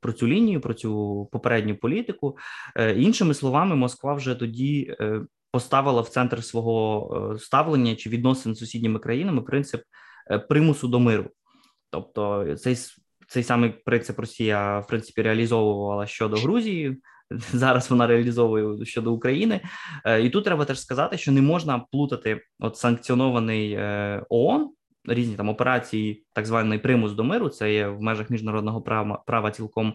Про 0.00 0.12
цю 0.12 0.26
лінію, 0.26 0.60
про 0.60 0.74
цю 0.74 1.28
попередню 1.32 1.76
політику, 1.76 2.36
іншими 2.96 3.34
словами, 3.34 3.76
Москва 3.76 4.14
вже 4.14 4.34
тоді 4.34 4.96
поставила 5.50 6.00
в 6.00 6.08
центр 6.08 6.44
свого 6.44 7.36
ставлення 7.38 7.96
чи 7.96 8.10
відносин 8.10 8.54
з 8.54 8.58
сусідніми 8.58 8.98
країнами 8.98 9.42
принцип 9.42 9.82
примусу 10.48 10.88
до 10.88 11.00
миру. 11.00 11.30
Тобто, 11.90 12.54
цей 12.56 12.76
цей 13.28 13.42
самий 13.42 13.70
принцип 13.70 14.18
Росія 14.18 14.78
в 14.78 14.86
принципі 14.86 15.22
реалізовувала 15.22 16.06
щодо 16.06 16.36
Грузії. 16.36 16.96
Зараз 17.52 17.90
вона 17.90 18.06
реалізовує 18.06 18.84
щодо 18.84 19.12
України, 19.12 19.60
е, 20.04 20.22
і 20.22 20.30
тут 20.30 20.44
треба 20.44 20.64
теж 20.64 20.80
сказати, 20.80 21.18
що 21.18 21.32
не 21.32 21.42
можна 21.42 21.78
плутати 21.92 22.40
от 22.60 22.76
санкціонований 22.76 23.72
е, 23.72 24.22
ООН 24.28 24.70
різні 25.04 25.36
там 25.36 25.48
операції, 25.48 26.24
так 26.32 26.46
званий 26.46 26.78
примус 26.78 27.12
до 27.12 27.24
миру. 27.24 27.48
Це 27.48 27.72
є 27.72 27.88
в 27.88 28.00
межах 28.00 28.30
міжнародного 28.30 28.82
права 28.82 29.22
права 29.26 29.50
цілком 29.50 29.94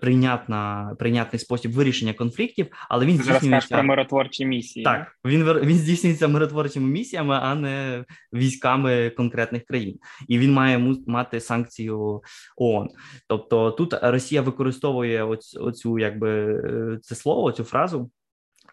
прийнятна 0.00 0.92
прийнятний 0.98 1.40
спосіб 1.40 1.72
вирішення 1.72 2.12
конфліктів, 2.12 2.66
але 2.88 3.06
він 3.06 3.16
здійснюється 3.16 3.74
про 3.74 3.84
миротворчі 3.84 4.46
місії. 4.46 4.84
Так, 4.84 5.18
він 5.24 5.44
він 5.44 5.76
здійснюється 5.76 6.28
миротворчими 6.28 6.88
місіями, 6.88 7.38
а 7.42 7.54
не 7.54 8.04
військами 8.32 9.10
конкретних 9.10 9.64
країн, 9.64 9.98
і 10.28 10.38
він 10.38 10.52
має 10.52 10.96
мати 11.06 11.40
санкцію 11.40 12.22
ООН. 12.56 12.88
Тобто 13.28 13.70
тут 13.70 13.94
Росія 14.02 14.42
використовує 14.42 15.24
оць, 15.24 15.56
оцю, 15.56 15.98
якби 15.98 16.30
е, 16.30 16.98
це 17.02 17.14
слово, 17.14 17.52
цю 17.52 17.64
фразу. 17.64 18.10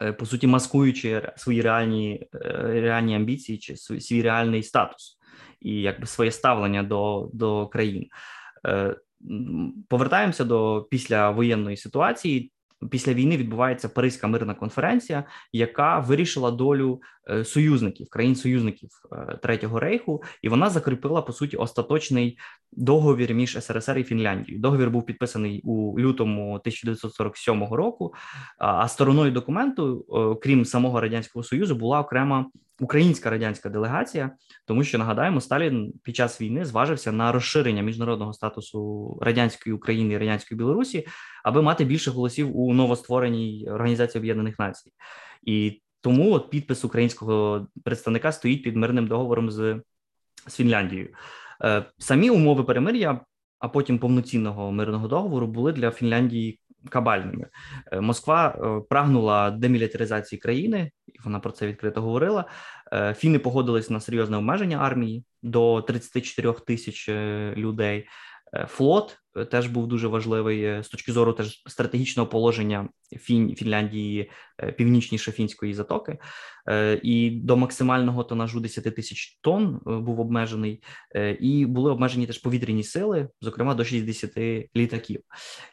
Е, 0.02 0.14
по 0.14 0.26
суті, 0.26 0.48
маскуючи 0.48 1.32
свої 1.36 1.62
реальні 1.62 2.28
реальні 2.64 3.16
амбіції 3.16 3.58
чи 3.58 3.78
свій 3.78 4.22
реальний 4.22 4.64
статус 4.64 5.18
і 5.62 5.82
якби 5.82 6.08
своє 6.08 6.32
ставлення 6.32 6.84
до 6.84 7.30
до 7.34 7.68
країн 7.68 8.08
повертаємося 9.90 10.44
до 10.44 10.88
післявоєнної 10.92 11.78
ситуації. 11.78 12.52
Після 12.92 13.14
війни 13.14 13.38
відбувається 13.38 13.90
Паризька 13.90 14.28
мирна 14.28 14.54
конференція, 14.54 15.24
яка 15.54 16.00
вирішила 16.00 16.52
долю 16.52 17.02
союзників 17.44 18.10
країн-союзників 18.10 18.90
е, 19.12 19.38
Третього 19.42 19.80
рейху, 19.80 20.24
і 20.42 20.50
вона 20.50 20.70
закріпила 20.70 21.22
по 21.22 21.34
суті 21.34 21.58
остаточний 21.58 22.38
договір 22.72 23.34
між 23.34 23.58
СРСР 23.64 23.98
і 23.98 24.04
Фінляндією. 24.04 24.62
Договір 24.62 24.90
був 24.90 25.06
підписаний 25.06 25.62
у 25.64 26.00
лютому 26.00 26.54
1947 26.54 27.64
року. 27.64 28.14
А 28.58 28.88
стороною 28.88 29.32
документу, 29.32 30.06
е, 30.10 30.40
крім 30.42 30.66
самого 30.66 31.02
радянського 31.02 31.44
союзу, 31.44 31.76
була 31.76 32.00
окрема 32.00 32.46
українська 32.80 33.30
радянська 33.30 33.70
делегація, 33.70 34.32
тому 34.66 34.84
що 34.84 34.98
нагадаємо, 34.98 35.42
Сталін 35.42 35.94
під 36.04 36.16
час 36.16 36.42
війни 36.42 36.66
зважився 36.66 37.12
на 37.12 37.32
розширення 37.32 37.82
міжнародного 37.82 38.34
статусу 38.34 39.18
радянської 39.22 39.76
України 39.76 40.14
і 40.14 40.18
радянської 40.18 40.58
Білорусі, 40.58 41.08
аби 41.44 41.62
мати 41.62 41.86
більше 41.86 42.12
голосів 42.12 42.58
у 42.58 42.74
новоствореній 42.74 43.68
організації 43.70 44.20
Об'єднаних 44.20 44.60
Націй, 44.60 44.92
і 45.44 45.82
тому 46.04 46.34
от 46.34 46.50
підпис 46.50 46.86
українського 46.86 47.68
представника 47.84 48.32
стоїть 48.32 48.64
під 48.64 48.76
мирним 48.76 49.08
договором 49.08 49.52
з, 49.52 49.82
з 50.48 50.56
Фінляндією. 50.56 51.10
Е, 51.64 51.86
самі 51.98 52.30
умови 52.30 52.64
перемир'я, 52.64 53.20
а 53.60 53.70
потім 53.70 54.00
повноцінного 54.00 54.72
мирного 54.72 55.08
договору 55.08 55.48
були 55.48 55.74
для 55.74 55.92
Фінляндії 55.92 56.60
кабальними. 56.90 57.48
Е, 57.92 58.02
Москва 58.02 58.48
е, 58.48 58.82
прагнула 58.90 59.52
демілітаризації 59.52 60.40
країни, 60.40 60.92
і 61.08 61.20
вона 61.24 61.40
про 61.40 61.52
це 61.52 61.68
відкрито 61.68 62.02
говорила. 62.02 62.46
Фіни 63.16 63.40
погодились 63.40 63.90
на 63.90 64.00
серйозне 64.00 64.38
обмеження 64.38 64.78
армії 64.78 65.24
до 65.42 65.82
34 65.82 66.54
тисяч 66.54 67.10
людей. 67.58 68.08
Флот 68.68 69.23
теж 69.52 69.68
був 69.68 69.88
дуже 69.88 70.08
важливий 70.08 70.84
з 70.84 70.90
точки 70.90 71.12
зору 71.12 71.34
теж 71.34 71.64
стратегічного 71.68 72.30
положення 72.30 72.90
Фін, 73.20 73.56
Фінляндії 73.56 74.32
північніше 74.78 75.32
фінської 75.32 75.74
затоки. 75.74 76.18
Е, 76.70 77.00
і 77.04 77.30
до 77.30 77.58
максимального 77.58 78.24
тонажу 78.24 78.60
10 78.60 78.96
тисяч 78.96 79.40
тонн 79.42 79.82
е, 79.88 79.92
був 79.92 80.20
обмежений, 80.20 80.84
е, 81.16 81.32
і 81.32 81.66
були 81.66 81.92
обмежені 81.92 82.28
теж 82.28 82.38
повітряні 82.38 82.84
сили, 82.84 83.30
зокрема 83.42 83.76
до 83.76 83.84
60 83.84 84.38
літаків. 84.76 85.22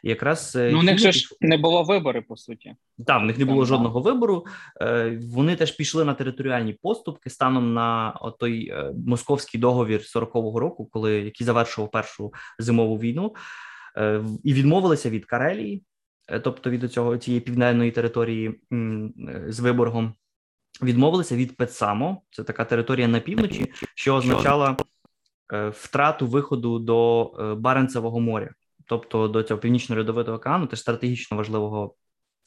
І 0.03 0.09
якраз 0.09 0.57
ну, 0.71 0.79
у 0.79 0.83
них 0.83 0.97
же 0.97 1.11
ж 1.11 1.35
не 1.41 1.57
було 1.57 1.83
вибору, 1.83 2.23
по 2.27 2.37
суті. 2.37 2.75
Так, 3.07 3.21
в 3.21 3.25
них 3.25 3.37
не 3.37 3.45
було 3.45 3.65
жодного 3.65 4.01
вибору. 4.01 4.45
Вони 5.21 5.55
теж 5.55 5.71
пішли 5.71 6.05
на 6.05 6.13
територіальні 6.13 6.73
поступки 6.73 7.29
станом 7.29 7.73
на 7.73 8.19
той 8.39 8.73
московський 9.05 9.59
договір 9.59 10.01
40-го 10.15 10.59
року, 10.59 10.85
коли 10.91 11.13
який 11.13 11.45
завершував 11.45 11.91
першу 11.91 12.33
зимову 12.59 12.97
війну, 12.97 13.33
і 14.43 14.53
відмовилися 14.53 15.09
від 15.09 15.25
Карелії. 15.25 15.83
Тобто 16.43 16.69
від 16.69 16.91
цього 16.91 17.17
цієї 17.17 17.41
південної 17.41 17.91
території 17.91 18.61
з 19.47 19.59
Виборгом, 19.59 20.13
відмовилися 20.83 21.35
від 21.35 21.57
Петсамо, 21.57 22.21
це 22.31 22.43
така 22.43 22.65
територія 22.65 23.07
на 23.07 23.19
півночі, 23.19 23.71
що 23.95 24.15
означала 24.15 24.77
е, 25.53 25.69
втрату 25.69 26.27
виходу 26.27 26.79
до 26.79 27.31
е, 27.39 27.55
Баренцевого 27.55 28.19
моря, 28.19 28.49
тобто 28.85 29.27
до 29.27 29.43
цього 29.43 29.59
північно-льодовитого 29.59 30.37
океану, 30.37 30.67
теж 30.67 30.79
стратегічно 30.79 31.37
важливого. 31.37 31.95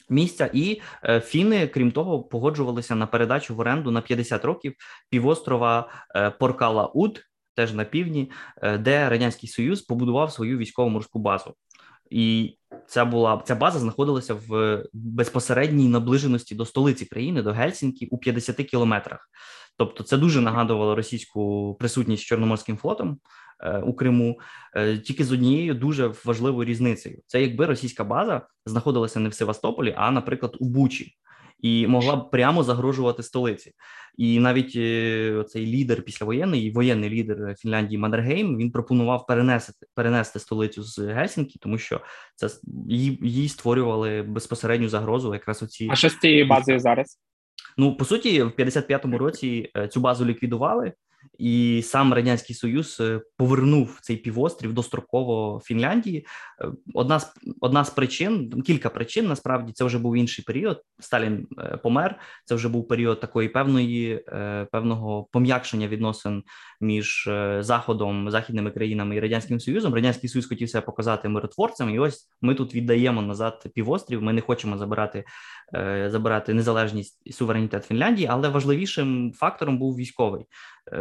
Місця 0.09 0.51
і 0.53 0.81
е, 1.05 1.21
фіни, 1.21 1.69
крім 1.69 1.91
того, 1.91 2.23
погоджувалися 2.23 2.95
на 2.95 3.07
передачу 3.07 3.55
в 3.55 3.61
оренду 3.61 3.91
на 3.91 4.01
50 4.01 4.45
років 4.45 4.75
півострова 5.11 5.89
е, 6.17 6.31
Поркала 6.31 6.87
Уд, 6.87 7.21
теж 7.55 7.73
на 7.73 7.85
півдні, 7.85 8.31
е, 8.63 8.79
де 8.79 9.09
радянський 9.09 9.49
союз 9.49 9.83
побудував 9.83 10.33
свою 10.33 10.59
військово 10.59 10.89
морську 10.89 11.19
базу. 11.19 11.55
І 12.11 12.57
ця 12.87 13.05
була 13.05 13.43
ця 13.47 13.55
база 13.55 13.79
знаходилася 13.79 14.35
в 14.35 14.83
безпосередній 14.93 15.89
наближеності 15.89 16.55
до 16.55 16.67
столиці 16.67 17.07
країни, 17.07 17.43
до 17.43 17.53
Гельсінкі, 17.53 18.07
у 18.07 18.19
50 18.19 18.57
кілометрах. 18.57 19.29
Тобто, 19.77 20.05
це 20.05 20.17
дуже 20.17 20.41
нагадувало 20.41 20.95
російську 20.95 21.75
присутність 21.81 22.25
Чорноморським 22.25 22.77
флотом 22.77 23.19
е, 23.61 23.79
у 23.79 23.95
Криму, 23.95 24.41
е, 24.77 24.99
тільки 24.99 25.25
з 25.25 25.33
однією 25.33 25.75
дуже 25.75 26.13
важливою 26.25 26.69
різницею: 26.69 27.19
це 27.27 27.43
якби 27.43 27.67
російська 27.67 28.05
база 28.05 28.47
знаходилася 28.67 29.21
не 29.21 29.29
в 29.29 29.35
Севастополі, 29.35 29.95
а, 29.97 30.11
наприклад, 30.11 30.57
у 30.61 30.65
Бучі 30.65 31.17
і 31.61 31.87
могла 31.87 32.17
б 32.17 32.31
прямо 32.31 32.63
загрожувати 32.63 33.23
столиці. 33.23 33.73
І 34.17 34.41
навіть 34.41 34.73
е, 34.77 35.45
цей 35.49 35.67
лідер 35.67 36.03
післявоєнний 36.03 36.71
воєнний 36.71 37.11
лідер 37.11 37.55
Фінляндії 37.59 37.99
Маннергейм, 37.99 38.57
він 38.57 38.71
пропонував 38.71 39.27
перенести 39.27 39.73
перенести 39.95 40.39
столицю 40.39 40.83
з 40.83 40.99
Гельсінкі, 40.99 41.59
тому 41.59 41.79
що 41.79 42.01
це 42.35 42.49
їй, 42.89 43.19
їй 43.23 43.49
створювали 43.49 44.23
безпосередню 44.23 44.89
загрозу. 44.89 45.35
Якраз 45.35 45.63
оці 45.63 45.89
а 45.91 45.97
що 45.97 46.09
з 46.09 46.19
цією 46.19 46.47
базою 46.47 46.81
зараз? 46.81 47.21
Ну 47.77 47.97
по 47.97 48.05
суті, 48.05 48.43
в 48.43 48.49
55-му 48.49 49.19
році 49.19 49.71
е, 49.77 49.89
цю 49.89 50.01
базу 50.01 50.25
ліквідували 50.25 50.93
і 51.39 51.83
сам 51.85 52.15
радянський 52.15 52.57
союз 52.57 52.99
е, 53.01 53.21
повернув 53.37 53.99
цей 54.03 54.17
півострів 54.17 54.73
достроково 54.73 55.61
Фінляндії. 55.65 56.27
Е, 56.61 56.69
одна 56.95 57.21
з 57.21 57.35
одна 57.61 57.85
з 57.85 57.91
причин, 57.91 58.63
кілька 58.63 58.91
причин 58.91 59.27
насправді 59.27 59.73
це 59.73 59.85
вже 59.85 59.99
був 59.99 60.17
інший 60.17 60.45
період. 60.45 60.83
Сталін 61.01 61.47
е, 61.59 61.77
помер. 61.83 62.19
Це 62.45 62.55
вже 62.55 62.69
був 62.69 62.89
період 62.89 63.21
такої 63.21 63.49
певної 63.49 64.25
певного 64.73 65.29
пом'якшення 65.33 65.89
відносин 65.89 66.43
між 66.81 67.29
заходом, 67.59 68.31
західними 68.31 68.71
країнами 68.71 69.17
і 69.17 69.21
радянським 69.21 69.61
союзом. 69.61 69.95
Радянський 69.95 70.31
союз 70.31 70.47
хотів 70.47 70.71
себе 70.71 70.87
показати 70.87 71.29
миротворцем, 71.29 71.91
і 71.91 71.99
ось 71.99 72.29
ми 72.41 72.55
тут 72.55 72.75
віддаємо 72.75 73.23
назад 73.23 73.67
півострів. 73.75 74.23
Ми 74.23 74.33
не 74.33 74.41
хочемо 74.41 74.79
забирати 74.79 75.25
забирати 76.07 76.55
незалежність 76.55 77.23
і 77.25 77.33
суверенітет 77.33 77.85
Фінляндії, 77.85 78.29
але 78.31 78.49
важливішим 78.49 79.33
фактором 79.33 79.79
був 79.79 79.97
військовий. 79.97 80.47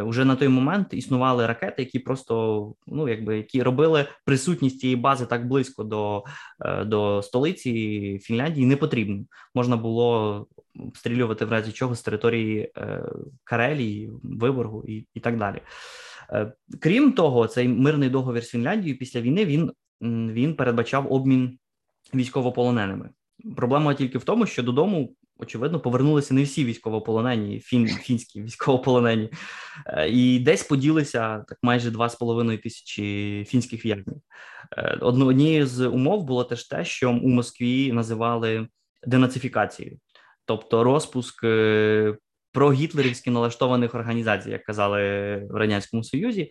Уже 0.04 0.24
на 0.24 0.36
той 0.36 0.48
момент 0.48 0.94
існували 0.94 1.46
ракети, 1.46 1.82
які 1.82 1.98
просто 1.98 2.74
ну 2.86 3.08
якби 3.08 3.36
які 3.36 3.62
робили 3.62 4.06
присутність 4.24 4.80
цієї 4.80 4.96
бази 4.96 5.26
так 5.26 5.48
близько 5.48 5.84
до 5.84 6.24
е, 6.60 6.84
до 6.84 7.22
столиці 7.22 8.18
Фінляндії 8.22 8.66
не 8.66 8.76
потрібно. 8.76 9.24
Можна 9.54 9.76
було 9.76 10.46
обстрілювати 10.78 11.44
в 11.44 11.50
разі 11.50 11.72
чого 11.72 11.94
з 11.94 12.02
території 12.02 12.72
Карелії, 13.44 14.10
Виборгу 14.22 14.84
і, 14.86 15.06
і 15.14 15.20
так 15.20 15.38
далі. 15.38 15.60
Крім 16.80 17.12
того, 17.12 17.46
цей 17.46 17.68
мирний 17.68 18.08
договір 18.08 18.44
з 18.44 18.50
Фінляндією 18.50 18.98
після 18.98 19.20
війни 19.20 19.44
він, 19.44 19.72
він 20.32 20.54
передбачав 20.54 21.12
обмін 21.12 21.58
військовополоненими. 22.14 23.10
Проблема 23.56 23.94
тільки 23.94 24.18
в 24.18 24.24
тому, 24.24 24.46
що 24.46 24.62
додому 24.62 25.14
очевидно, 25.38 25.80
повернулися 25.80 26.34
не 26.34 26.42
всі 26.42 26.64
військовополонені, 26.64 27.60
фін, 27.60 27.88
фінські 27.88 28.42
військовополонені, 28.42 29.30
е, 29.86 30.08
і 30.08 30.38
десь 30.38 30.62
поділися 30.62 31.44
так 31.48 31.58
майже 31.62 31.90
2,5 31.90 32.62
тисячі 32.62 33.44
фінських 33.48 33.86
в'язнів. 33.86 34.16
Е, 34.76 34.98
однією 35.00 35.66
з 35.66 35.86
умов 35.86 36.24
було 36.24 36.44
теж 36.44 36.64
те, 36.64 36.84
що 36.84 37.10
у 37.10 37.28
Москві 37.28 37.92
називали 37.92 38.68
денацифікацією, 39.06 39.98
тобто 40.44 40.84
розпуск 40.84 41.44
е, 41.44 42.16
про 42.52 42.72
гітлерівськи 42.72 43.30
налаштованих 43.30 43.94
організацій, 43.94 44.50
як 44.50 44.64
казали 44.64 45.00
в 45.50 45.56
радянському 45.56 46.04
союзі. 46.04 46.50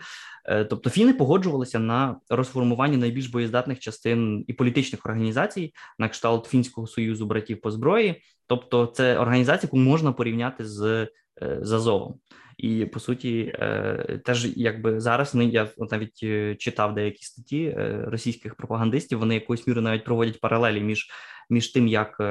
Тобто 0.70 0.90
фіни 0.90 1.14
погоджувалися 1.14 1.80
на 1.80 2.16
розформування 2.30 2.98
найбільш 2.98 3.28
боєздатних 3.28 3.80
частин 3.80 4.46
і 4.48 4.54
політичних 4.54 5.06
організацій 5.06 5.74
на 6.00 6.10
кшталт 6.10 6.46
фінського 6.46 6.88
союзу 6.88 7.26
братів 7.26 7.62
по 7.62 7.72
зброї. 7.72 8.22
Тобто, 8.54 8.86
це 8.86 9.18
організація, 9.18 9.68
яку 9.68 9.78
можна 9.78 10.12
порівняти 10.12 10.66
з 10.66 11.08
е, 11.42 11.60
Азовом. 11.62 12.16
І 12.58 12.86
по 12.86 13.00
суті, 13.00 13.56
е, 13.60 14.22
теж 14.26 14.48
якби 14.56 15.00
зараз 15.00 15.36
не 15.36 15.46
я 15.46 15.68
навіть 15.92 16.18
читав 16.60 16.94
деякі 16.94 17.24
статті 17.24 17.76
російських 18.08 18.56
пропагандистів. 18.56 19.20
Вони 19.20 19.34
якоюсь 19.34 19.68
мірою 19.68 19.84
навіть 19.84 20.04
проводять 20.04 20.40
паралелі 20.42 20.82
між 20.82 21.08
між 21.50 21.68
тим, 21.68 21.88
як 21.88 22.22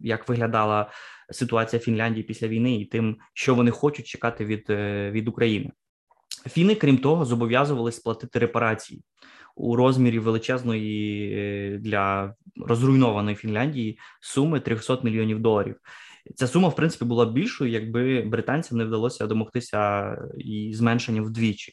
як 0.00 0.28
виглядала 0.28 0.90
ситуація 1.30 1.80
Фінляндії 1.80 2.24
після 2.24 2.48
війни, 2.48 2.80
і 2.80 2.84
тим, 2.84 3.16
що 3.34 3.54
вони 3.54 3.70
хочуть 3.70 4.06
чекати 4.06 4.44
від, 4.44 4.66
від 5.14 5.28
України. 5.28 5.70
Фіни, 6.46 6.74
крім 6.74 6.98
того, 6.98 7.24
зобов'язувалися 7.24 8.00
сплатити 8.00 8.38
репарації 8.38 9.02
у 9.56 9.76
розмірі 9.76 10.18
величезної 10.18 11.32
е, 11.34 11.78
для 11.78 12.34
розруйнованої 12.56 13.36
Фінляндії 13.36 13.98
суми 14.20 14.60
300 14.60 14.98
мільйонів 15.02 15.40
доларів. 15.40 15.76
Ця 16.34 16.46
сума, 16.46 16.68
в 16.68 16.76
принципі, 16.76 17.04
була 17.04 17.26
більшою, 17.26 17.70
якби 17.70 18.22
британцям 18.22 18.78
не 18.78 18.84
вдалося 18.84 19.26
домогтися 19.26 20.16
і 20.38 20.72
зменшення 20.74 21.22
вдвічі. 21.22 21.72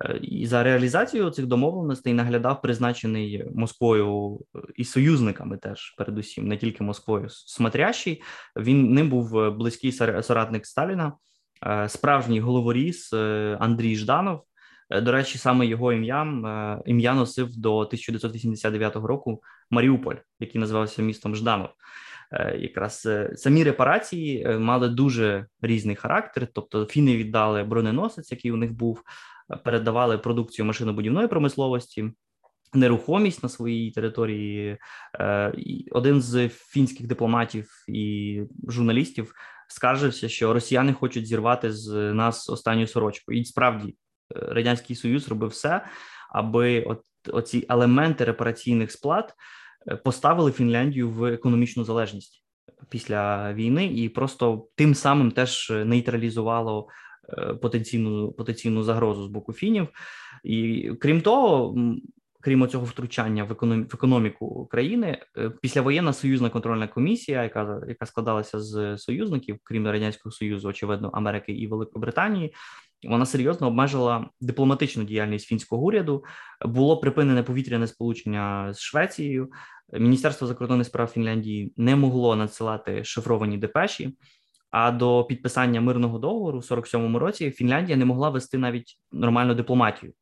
Е, 0.00 0.18
і 0.22 0.46
за 0.46 0.62
реалізацією 0.62 1.30
цих 1.30 1.46
домовленостей 1.46 2.14
наглядав 2.14 2.62
призначений 2.62 3.44
Москвою 3.54 4.40
і 4.76 4.84
союзниками, 4.84 5.56
теж 5.56 5.94
передусім, 5.98 6.48
не 6.48 6.56
тільки 6.56 6.84
Москвою, 6.84 7.26
Смотрящий. 7.28 8.22
Він 8.56 8.92
ним 8.92 9.10
був 9.10 9.52
близький 9.56 9.92
соратник 10.22 10.66
Сталіна. 10.66 11.12
Е, 11.64 11.88
справжній 11.88 12.40
головоріз 12.40 13.10
е, 13.14 13.56
Андрій 13.60 13.96
Жданов. 13.96 14.42
Е, 14.90 15.00
до 15.00 15.12
речі, 15.12 15.38
саме 15.38 15.66
його 15.66 15.92
ім'ям 15.92 16.46
ім'я 16.86 17.14
носив 17.14 17.56
до 17.56 17.78
1989 17.78 18.96
року 18.96 19.42
Маріуполь, 19.70 20.16
який 20.40 20.60
називався 20.60 21.02
містом 21.02 21.36
Жданов. 21.36 21.68
Якраз 22.58 23.08
самі 23.34 23.64
репарації 23.64 24.48
мали 24.58 24.88
дуже 24.88 25.46
різний 25.62 25.96
характер. 25.96 26.48
Тобто, 26.52 26.86
фіни 26.86 27.16
віддали 27.16 27.64
броненосець, 27.64 28.32
який 28.32 28.52
у 28.52 28.56
них 28.56 28.72
був, 28.72 29.02
передавали 29.64 30.18
продукцію 30.18 30.66
машинобудівної 30.66 31.28
промисловості, 31.28 32.10
нерухомість 32.74 33.42
на 33.42 33.48
своїй 33.48 33.90
території. 33.90 34.78
Один 35.90 36.22
з 36.22 36.48
фінських 36.48 37.06
дипломатів 37.06 37.70
і 37.88 38.42
журналістів 38.68 39.32
скаржився, 39.68 40.28
що 40.28 40.52
росіяни 40.52 40.92
хочуть 40.92 41.26
зірвати 41.26 41.72
з 41.72 42.12
нас 42.12 42.50
останню 42.50 42.86
сорочку. 42.86 43.32
І 43.32 43.44
справді 43.44 43.88
е, 43.88 43.94
радянський 44.40 44.96
союз 44.96 45.28
робив 45.28 45.50
все, 45.50 45.86
аби 46.30 46.82
от 46.82 47.02
оці 47.32 47.66
елементи 47.68 48.24
репараційних 48.24 48.92
сплат 48.92 49.34
е, 49.88 49.96
поставили 49.96 50.52
Фінляндію 50.52 51.10
в 51.10 51.24
економічну 51.24 51.84
залежність 51.84 52.44
після 52.88 53.52
війни, 53.54 53.86
і 53.86 54.08
просто 54.08 54.68
тим 54.74 54.94
самим 54.94 55.30
теж 55.30 55.72
нейтралізувало 55.84 56.88
е, 57.28 57.54
потенційну 57.54 58.32
потенційну 58.32 58.82
загрозу 58.82 59.24
з 59.24 59.28
боку 59.28 59.52
фінів. 59.52 59.88
І 60.44 60.90
крім 61.00 61.20
того, 61.20 61.76
крім 62.46 62.68
цього 62.68 62.84
втручання 62.84 63.44
в 63.44 63.52
економі- 63.52 63.84
в 63.84 63.94
економіку 63.94 64.66
країни, 64.66 65.18
е, 65.38 65.50
післявоєнна 65.50 66.12
союзна 66.12 66.50
контрольна 66.50 66.86
комісія, 66.86 67.42
яка 67.42 67.80
яка 67.88 68.06
складалася 68.06 68.60
з 68.60 68.98
союзників, 68.98 69.58
крім 69.62 69.86
радянського 69.86 70.32
союзу, 70.32 70.68
очевидно, 70.68 71.10
Америки 71.14 71.52
і 71.52 71.66
Великобританії. 71.66 72.54
Вона 73.08 73.26
серйозно 73.26 73.66
обмежила 73.66 74.30
дипломатичну 74.40 75.04
діяльність 75.04 75.46
фінського 75.46 75.82
уряду. 75.82 76.24
Було 76.64 76.96
припинене 76.96 77.42
повітряне 77.42 77.86
сполучення 77.86 78.72
з 78.72 78.80
Швецією. 78.80 79.50
Міністерство 79.92 80.46
закордонних 80.46 80.86
справ 80.86 81.08
Фінляндії 81.08 81.72
не 81.76 81.96
могло 81.96 82.36
надсилати 82.36 83.04
шифровані 83.04 83.58
депеші. 83.58 84.16
А 84.70 84.90
до 84.90 85.24
підписання 85.24 85.80
мирного 85.80 86.18
договору 86.18 86.58
в 86.58 86.62
47-му 86.62 87.18
році 87.18 87.50
Фінляндія 87.50 87.96
не 87.96 88.04
могла 88.04 88.30
вести 88.30 88.58
навіть 88.58 88.98
нормальну 89.12 89.54
дипломатію. 89.54 90.12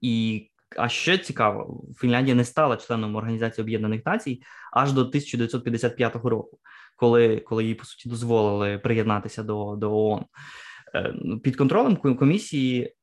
І 0.00 0.44
а 0.76 0.88
ще 0.88 1.18
цікаво, 1.18 1.84
Фінляндія 1.96 2.36
не 2.36 2.44
стала 2.44 2.76
членом 2.76 3.16
Організації 3.16 3.62
Об'єднаних 3.62 4.06
Націй 4.06 4.42
аж 4.72 4.92
до 4.92 5.00
1955 5.00 6.16
року, 6.16 6.58
коли 6.96 7.36
коли 7.36 7.64
їй 7.64 7.74
по 7.74 7.84
суті 7.84 8.08
дозволили 8.08 8.78
приєднатися 8.78 9.42
до, 9.42 9.76
до 9.76 9.96
ООН. 9.96 10.24
Е, 10.94 11.14
під 11.42 11.56
контролем 11.56 11.96
комісії 11.96 12.94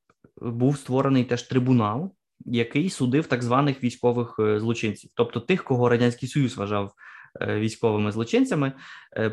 був 0.42 0.78
створений 0.78 1.24
теж 1.24 1.44
трибунал, 1.44 2.14
який 2.46 2.90
судив 2.90 3.28
так 3.28 3.44
званих 3.44 3.84
військових 3.84 4.36
е, 4.40 4.60
злочинців, 4.60 5.12
тобто 5.16 5.40
тих, 5.40 5.64
кого 5.64 5.90
радянський 5.90 6.30
союз 6.30 6.58
вважав 6.58 6.94
е, 7.42 7.60
військовими 7.60 8.12
злочинцями. 8.12 8.72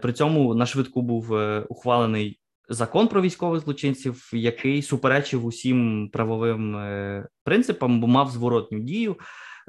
При 0.02 0.12
цьому 0.12 0.54
на 0.54 0.66
швидку 0.66 1.02
був 1.02 1.32
ухвалений 1.68 2.40
закон 2.72 3.08
про 3.08 3.22
військових 3.22 3.60
злочинців, 3.60 4.30
який 4.32 4.82
суперечив 4.82 5.46
усім 5.46 6.08
правовим 6.12 6.76
е, 6.76 7.28
принципам, 7.44 8.00
бо 8.00 8.06
мав 8.06 8.30
зворотню 8.30 8.78
дію. 8.78 9.16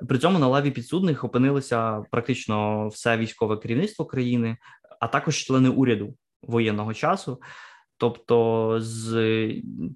При 0.07 0.17
цьому 0.17 0.39
на 0.39 0.47
лаві 0.47 0.71
підсудних 0.71 1.23
опинилося 1.23 2.01
практично 2.11 2.87
все 2.87 3.17
військове 3.17 3.57
керівництво 3.57 4.05
країни, 4.05 4.57
а 4.99 5.07
також 5.07 5.37
члени 5.37 5.69
уряду 5.69 6.15
воєнного 6.41 6.93
часу. 6.93 7.39
Тобто, 7.97 8.77
з 8.81 9.13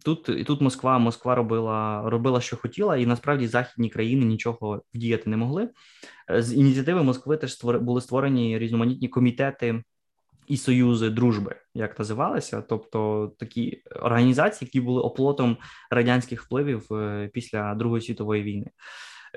тут 0.06 0.30
і 0.30 0.44
тут 0.44 0.62
Москва 0.62 1.00
Москва 1.00 1.36
робила 1.36 2.04
робила, 2.10 2.42
що 2.42 2.58
хотіла, 2.58 2.98
і 2.98 3.06
насправді 3.06 3.48
західні 3.48 3.90
країни 3.90 4.26
нічого 4.26 4.82
вдіяти 4.94 5.30
не 5.30 5.38
могли. 5.38 5.70
З 6.40 6.54
ініціативи 6.54 7.04
Москви 7.04 7.38
теж 7.38 7.54
створ, 7.54 7.80
були 7.80 8.02
створені 8.02 8.60
різноманітні 8.60 9.08
комітети 9.08 9.84
і 10.48 10.58
союзи 10.58 11.10
дружби, 11.10 11.56
як 11.74 12.00
називалися, 12.00 12.62
тобто 12.62 13.32
такі 13.40 13.84
організації, 14.02 14.68
які 14.68 14.82
були 14.82 15.02
оплотом 15.02 15.58
радянських 15.92 16.44
впливів 16.44 16.94
е, 16.94 17.30
після 17.34 17.76
Другої 17.76 18.02
світової 18.02 18.44
війни. 18.44 18.72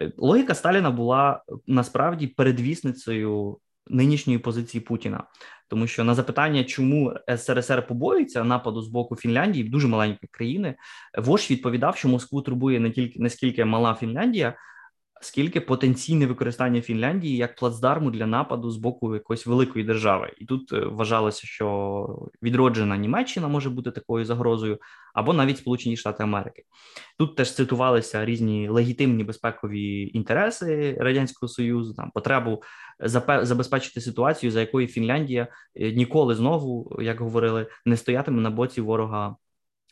Е, 0.00 0.12
логіка 0.16 0.54
Сталіна 0.54 0.90
була 0.90 1.42
насправді 1.66 2.26
передвісницею 2.26 3.58
нинішньої 3.86 4.38
позиції 4.38 4.80
Путіна, 4.80 5.24
тому 5.68 5.86
що 5.86 6.04
на 6.04 6.14
запитання, 6.14 6.64
чому 6.64 7.14
СРСР 7.36 7.86
побоюється 7.86 8.44
нападу 8.44 8.82
з 8.82 8.88
боку 8.88 9.16
Фінляндії, 9.16 9.64
дуже 9.64 9.88
маленької 9.88 10.28
країни, 10.30 10.74
вождь 11.18 11.50
відповідав, 11.50 11.96
що 11.96 12.08
Москву 12.08 12.42
турбує 12.42 12.80
не 12.80 12.90
тільки 12.90 13.22
не 13.22 13.30
скільки 13.30 13.64
мала 13.64 13.94
Фінляндія, 13.94 14.54
скільки 15.20 15.60
потенційне 15.60 16.26
використання 16.26 16.80
Фінляндії 16.80 17.36
як 17.36 17.56
плацдарму 17.56 18.10
для 18.10 18.26
нападу 18.26 18.70
з 18.70 18.76
боку 18.76 19.14
якоїсь 19.14 19.46
великої 19.46 19.84
держави, 19.84 20.32
і 20.38 20.44
тут 20.44 20.72
е, 20.72 20.80
вважалося, 20.80 21.46
що 21.46 22.28
відроджена 22.42 22.96
Німеччина 22.96 23.48
може 23.48 23.70
бути 23.70 23.90
такою 23.90 24.24
загрозою, 24.24 24.78
або 25.14 25.32
навіть 25.32 25.58
Сполучені 25.58 25.96
Штати 25.96 26.22
Америки. 26.22 26.62
Тут 27.18 27.36
теж 27.36 27.54
цитувалися 27.54 28.24
різні 28.24 28.68
легітимні 28.68 29.24
безпекові 29.24 30.10
інтереси 30.14 30.96
радянського 31.00 31.48
союзу, 31.48 31.94
там 31.94 32.10
потребу 32.10 32.62
забезпечити 33.42 34.00
ситуацію, 34.00 34.52
за 34.52 34.60
якою 34.60 34.86
Фінляндія 34.86 35.48
е, 35.74 35.92
ніколи 35.92 36.34
знову, 36.34 36.96
як 37.02 37.20
говорили, 37.20 37.66
не 37.84 37.96
стоятиме 37.96 38.42
на 38.42 38.50
боці 38.50 38.80
ворога 38.80 39.36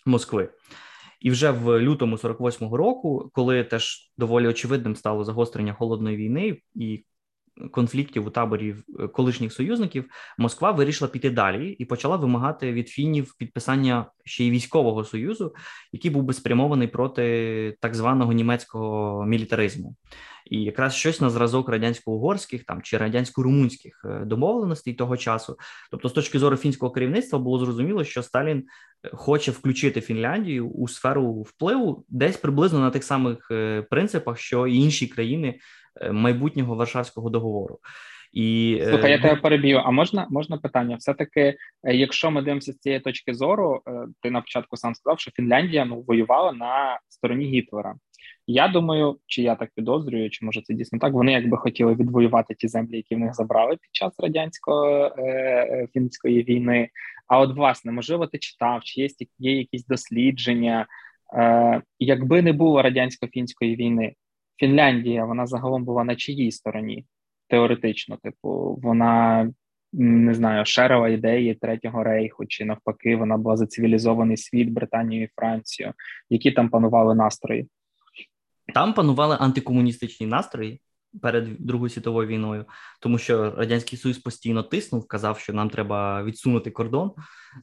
Москви. 0.07 0.49
І 1.20 1.31
вже 1.31 1.50
в 1.50 1.81
лютому 1.81 2.16
48-го 2.16 2.76
року, 2.76 3.31
коли 3.33 3.64
теж 3.64 4.12
доволі 4.18 4.46
очевидним 4.46 4.96
стало 4.96 5.24
загострення 5.24 5.74
холодної 5.74 6.16
війни, 6.16 6.59
і 6.74 7.04
конфліктів 7.71 8.27
у 8.27 8.31
таборі 8.31 8.75
е, 9.01 9.09
колишніх 9.09 9.53
союзників, 9.53 10.05
Москва 10.38 10.71
вирішила 10.71 11.11
піти 11.11 11.31
далі 11.31 11.71
і 11.71 11.85
почала 11.85 12.16
вимагати 12.16 12.73
від 12.73 12.88
фінів 12.88 13.35
підписання 13.38 14.07
ще 14.25 14.44
й 14.44 14.51
військового 14.51 15.05
союзу, 15.05 15.55
який 15.92 16.11
був 16.11 16.23
би 16.23 16.35
спрямований 16.35 16.88
проти 16.88 17.77
так 17.81 17.94
званого 17.94 18.33
німецького 18.33 19.25
мілітаризму 19.27 19.94
і 20.51 20.62
якраз 20.62 20.94
щось 20.94 21.21
на 21.21 21.31
зразок 21.31 21.68
радянсько-угорських 21.68 22.64
там 22.64 22.83
чи 22.83 22.99
радянсько-румунських 22.99 23.92
е, 24.05 24.25
домовленостей 24.25 24.94
того 24.94 25.16
часу. 25.16 25.59
Тобто, 25.90 26.09
з 26.09 26.12
точки 26.12 26.38
зору 26.38 26.57
фінського 26.57 26.92
керівництва, 26.92 27.38
було 27.38 27.59
зрозуміло, 27.59 28.05
що 28.05 28.23
Сталін 28.23 28.64
е, 29.05 29.11
хоче 29.12 29.51
включити 29.51 30.01
Фінляндію 30.01 30.68
у 30.68 30.88
сферу 30.88 31.33
впливу 31.33 32.05
десь 32.09 32.37
приблизно 32.37 32.79
на 32.79 32.90
тих 32.90 33.05
самих 33.05 33.51
принципах, 33.90 34.38
що 34.38 34.66
і 34.66 34.77
інші 34.77 35.07
країни 35.07 35.59
майбутнього 36.12 36.74
Варшавського 36.74 37.30
договору. 37.30 37.78
І 38.32 38.80
слухай, 38.88 39.11
я 39.11 39.18
тебе 39.18 39.37
переб'ю. 39.37 39.82
А 39.84 39.90
можна 39.90 40.26
можна 40.30 40.58
питання? 40.58 40.96
Все 40.96 41.14
таки, 41.14 41.56
якщо 41.84 42.30
ми 42.30 42.42
дивимося 42.42 42.72
з 42.72 42.78
цієї 42.78 43.00
точки 43.00 43.34
зору, 43.34 43.80
ти 44.22 44.30
на 44.30 44.40
початку 44.40 44.76
сам 44.76 44.94
сказав, 44.94 45.20
що 45.20 45.30
Фінляндія 45.30 45.84
ну 45.84 46.04
воювала 46.06 46.52
на 46.52 46.98
стороні 47.08 47.44
Гітлера. 47.44 47.94
Я 48.46 48.68
думаю, 48.68 49.18
чи 49.26 49.42
я 49.42 49.54
так 49.54 49.70
підозрюю, 49.74 50.30
чи 50.30 50.44
може 50.44 50.62
це 50.62 50.74
дійсно 50.74 50.98
так. 50.98 51.12
Вони 51.12 51.32
якби 51.32 51.56
хотіли 51.56 51.94
відвоювати 51.94 52.54
ті 52.54 52.68
землі, 52.68 52.96
які 52.96 53.14
в 53.14 53.18
них 53.18 53.34
забрали 53.34 53.70
під 53.70 53.90
час 53.92 54.12
радянсько-фінської 54.18 56.40
е, 56.40 56.42
війни. 56.42 56.88
А 57.26 57.38
от 57.38 57.56
власне, 57.56 57.92
можливо, 57.92 58.26
ти 58.26 58.38
читав, 58.38 58.80
чи 58.84 59.00
є 59.00 59.08
є 59.38 59.58
якісь 59.58 59.87
дослідження, 59.87 60.87
Е, 61.34 61.82
якби 61.98 62.42
не 62.42 62.52
було 62.52 62.82
радянсько-фінської 62.82 63.76
війни, 63.76 64.14
Фінляндія 64.59 65.25
вона 65.25 65.47
загалом 65.47 65.85
була 65.85 66.05
на 66.05 66.16
чиїй 66.16 66.53
стороні 66.53 67.05
теоретично, 67.49 68.16
типу, 68.16 68.79
вона 68.83 69.49
не 69.92 70.35
знаю, 70.35 70.64
шерила 70.64 71.09
ідеї 71.09 71.55
третього 71.55 72.05
рейху, 72.05 72.47
чи 72.47 72.64
навпаки, 72.64 73.16
вона 73.16 73.37
була 73.37 73.57
за 73.57 73.66
цивілізований 73.66 74.37
світ 74.37 74.68
Британію 74.68 75.23
і 75.23 75.29
Францію, 75.37 75.92
які 76.31 76.53
там 76.53 76.68
панували 76.68 77.14
настрої. 77.14 77.68
Там 78.75 78.92
панували 78.94 79.37
антикомуністичні 79.40 80.27
настрої 80.27 80.81
перед 81.23 81.57
Другою 81.59 81.90
світовою 81.90 82.29
війною, 82.29 82.64
тому 83.01 83.18
що 83.18 83.51
радянський 83.51 83.99
союз 83.99 84.18
постійно 84.18 84.62
тиснув, 84.62 85.09
казав, 85.09 85.38
що 85.38 85.53
нам 85.53 85.71
треба 85.71 86.23
відсунути 86.23 86.71
кордон. 86.71 87.12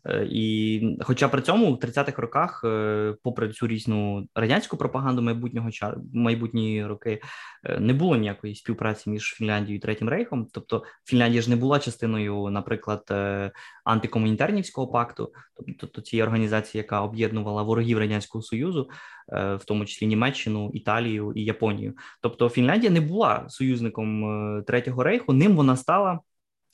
Е, 0.05 0.27
і, 0.29 0.97
хоча 1.01 1.27
при 1.27 1.41
цьому 1.41 1.73
в 1.73 1.79
30-х 1.79 2.21
роках, 2.21 2.61
е, 2.65 3.15
попри 3.23 3.49
цю 3.49 3.67
різну 3.67 4.27
радянську 4.35 4.77
пропаганду 4.77 5.21
майбутнього 5.21 5.69
майбутні 6.13 6.85
роки, 6.85 7.21
е, 7.63 7.79
не 7.79 7.93
було 7.93 8.15
ніякої 8.15 8.55
співпраці 8.55 9.09
між 9.09 9.23
Фінляндією 9.23 9.77
і 9.77 9.79
Третім 9.79 10.09
Рейхом. 10.09 10.47
Тобто 10.51 10.83
Фінляндія 11.05 11.41
ж 11.41 11.49
не 11.49 11.55
була 11.55 11.79
частиною, 11.79 12.49
наприклад, 12.49 13.13
антикомунітарнівського 13.83 14.87
пакту, 14.87 15.31
тобто 15.79 16.01
цієї 16.01 16.23
організації, 16.23 16.79
яка 16.79 17.01
об'єднувала 17.01 17.63
ворогів 17.63 17.97
радянського 17.97 18.41
союзу, 18.41 18.89
в 19.27 19.59
тому 19.67 19.85
числі 19.85 20.07
Німеччину, 20.07 20.71
Італію 20.73 21.33
і 21.35 21.43
Японію. 21.43 21.93
Тобто 22.21 22.49
Фінляндія 22.49 22.91
не 22.91 23.01
була 23.01 23.49
союзником 23.49 24.63
Третього 24.67 25.03
рейху. 25.03 25.33
Ним 25.33 25.55
вона 25.55 25.75
стала 25.75 26.19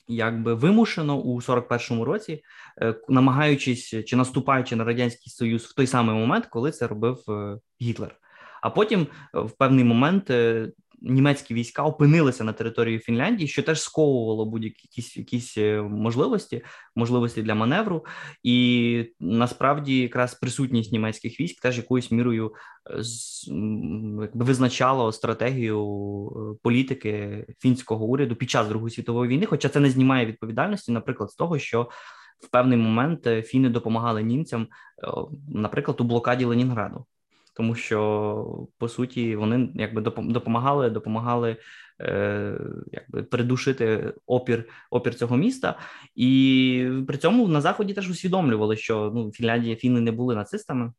якби 0.08 0.54
вимушено 0.54 1.18
у 1.18 1.40
41-му 1.40 2.04
році, 2.04 2.42
е, 2.82 2.94
намагаючись 3.08 4.04
чи 4.04 4.16
наступаючи 4.16 4.76
на 4.76 4.84
радянський 4.84 5.32
союз 5.32 5.64
в 5.64 5.74
той 5.74 5.86
самий 5.86 6.14
момент, 6.14 6.46
коли 6.46 6.70
це 6.70 6.86
робив 6.86 7.18
е, 7.28 7.58
Гітлер. 7.82 8.16
А 8.62 8.70
потім 8.70 9.00
е, 9.34 9.40
в 9.40 9.50
певний 9.50 9.84
момент 9.84 10.30
німецькі 11.04 11.54
війська 11.54 11.82
опинилися 11.82 12.44
на 12.44 12.52
території 12.52 12.98
Фінляндії, 12.98 13.48
що 13.48 13.62
теж 13.62 13.82
сковувало 13.82 14.46
будь-які 14.46 14.80
якісь, 14.84 15.16
якісь 15.16 15.58
е, 15.58 15.82
можливості, 15.82 16.64
можливості 16.96 17.42
для 17.42 17.54
маневру, 17.54 18.04
і 18.42 19.06
насправді 19.20 19.98
якраз 19.98 20.34
присутність 20.34 20.92
німецьких 20.92 21.40
військ 21.40 21.62
теж 21.62 21.76
якоюсь 21.76 22.10
мірою 22.10 22.54
е, 22.90 23.02
якби 24.22 24.44
визначало 24.44 25.12
стратегію 25.12 25.78
е, 26.28 26.58
політики 26.62 27.46
фінського 27.58 28.04
уряду 28.04 28.36
під 28.36 28.50
час 28.50 28.68
Другої 28.68 28.90
світової 28.90 29.30
війни, 29.30 29.46
хоча 29.46 29.68
це 29.68 29.80
не 29.80 29.90
знімає 29.90 30.26
відповідальності, 30.26 30.92
наприклад, 30.92 31.30
з 31.30 31.34
того, 31.34 31.58
що 31.58 31.88
в 32.40 32.50
певний 32.50 32.78
момент 32.78 33.28
фіни 33.44 33.68
допомагали 33.68 34.22
німцям, 34.22 34.66
наприклад, 35.48 36.00
у 36.00 36.04
блокаді 36.04 36.44
Ленінграду 36.44 37.06
тому 37.54 37.74
що 37.74 38.68
по 38.78 38.88
суті 38.88 39.36
вони 39.36 39.68
якби 39.74 40.00
допомагали, 40.18 40.90
допомагали 40.90 41.56
е, 42.00 42.60
якби 42.92 43.22
придушити 43.22 44.14
опір 44.26 44.64
опір 44.90 45.14
цього 45.14 45.36
міста, 45.36 45.78
і 46.14 46.88
при 47.06 47.16
цьому 47.16 47.48
на 47.48 47.60
заході 47.60 47.94
теж 47.94 48.10
усвідомлювали, 48.10 48.76
що 48.76 49.12
ну 49.14 49.32
Фінляндія 49.32 49.76
фіни 49.76 50.00
не 50.00 50.12
були 50.12 50.34
нацистами. 50.34 50.92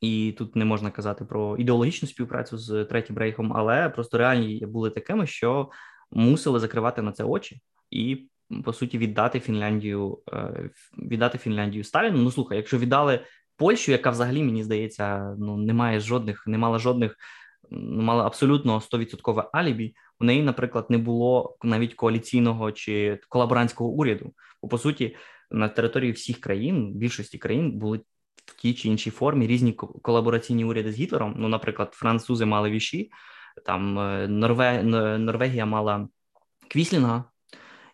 І 0.00 0.34
тут 0.38 0.56
не 0.56 0.64
можна 0.64 0.90
казати 0.90 1.24
про 1.24 1.56
ідеологічну 1.56 2.08
співпрацю 2.08 2.58
з 2.58 2.84
третім 2.84 3.18
рейхом, 3.18 3.52
але 3.56 3.88
просто 3.88 4.18
реальні 4.18 4.66
були 4.66 4.90
такими, 4.90 5.26
що 5.26 5.70
мусили 6.10 6.60
закривати 6.60 7.02
на 7.02 7.12
це 7.12 7.24
очі 7.24 7.60
і 7.90 8.28
по 8.64 8.72
суті 8.72 8.98
віддати 8.98 9.40
Фінляндію, 9.40 10.18
е, 10.32 10.70
віддати 10.98 11.38
Фінляндію 11.38 11.84
Сталіну. 11.84 12.18
Ну 12.18 12.30
слухай, 12.30 12.56
якщо 12.56 12.78
віддали 12.78 13.20
Польщу, 13.58 13.92
яка 13.92 14.10
взагалі 14.10 14.42
мені 14.42 14.64
здається, 14.64 15.36
ну 15.38 15.56
не 15.56 15.72
має 15.72 16.00
жодних, 16.00 16.46
не 16.46 16.58
мала 16.58 16.78
жодних, 16.78 17.16
ну 17.70 18.02
мала 18.02 18.26
абсолютно 18.26 18.78
100% 18.78 19.48
алібі. 19.52 19.94
У 20.20 20.24
неї, 20.24 20.42
наприклад, 20.42 20.86
не 20.88 20.98
було 20.98 21.56
навіть 21.62 21.94
коаліційного 21.94 22.72
чи 22.72 23.20
колаборантського 23.28 23.90
уряду. 23.90 24.32
Бо 24.62 24.68
по 24.68 24.78
суті, 24.78 25.16
на 25.50 25.68
території 25.68 26.12
всіх 26.12 26.40
країн, 26.40 26.92
більшості 26.94 27.38
країн, 27.38 27.72
були 27.72 28.00
в 28.46 28.60
тій 28.60 28.74
чи 28.74 28.88
іншій 28.88 29.10
формі 29.10 29.46
різні 29.46 29.72
колабораційні 29.72 30.64
уряди 30.64 30.92
з 30.92 30.96
Гітлером. 30.96 31.34
Ну, 31.38 31.48
наприклад, 31.48 31.94
французи 31.94 32.44
мали 32.44 32.70
віші, 32.70 33.10
там 33.64 33.98
е, 33.98 34.28
Норве... 34.28 34.82
Норвегія 35.18 35.66
мала 35.66 36.08
Квіслінга, 36.68 37.24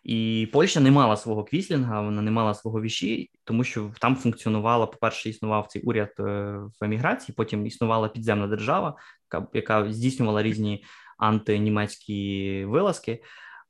і 0.05 0.49
Польща 0.53 0.79
не 0.79 0.91
мала 0.91 1.17
свого 1.17 1.43
квіслінга, 1.43 2.01
вона 2.01 2.21
не 2.21 2.31
мала 2.31 2.53
свого 2.53 2.81
віші, 2.81 3.31
тому 3.43 3.63
що 3.63 3.91
там 3.99 4.15
функціонувала, 4.15 4.85
по-перше, 4.85 5.29
існував 5.29 5.67
цей 5.67 5.81
уряд 5.81 6.13
е, 6.19 6.23
в 6.79 6.83
еміграції, 6.83 7.33
потім 7.37 7.65
існувала 7.65 8.09
підземна 8.09 8.47
держава, 8.47 8.97
яка, 9.31 9.47
яка 9.53 9.93
здійснювала 9.93 10.43
різні 10.43 10.85
антинімецькі 11.17 12.65
вилазки. 12.65 13.23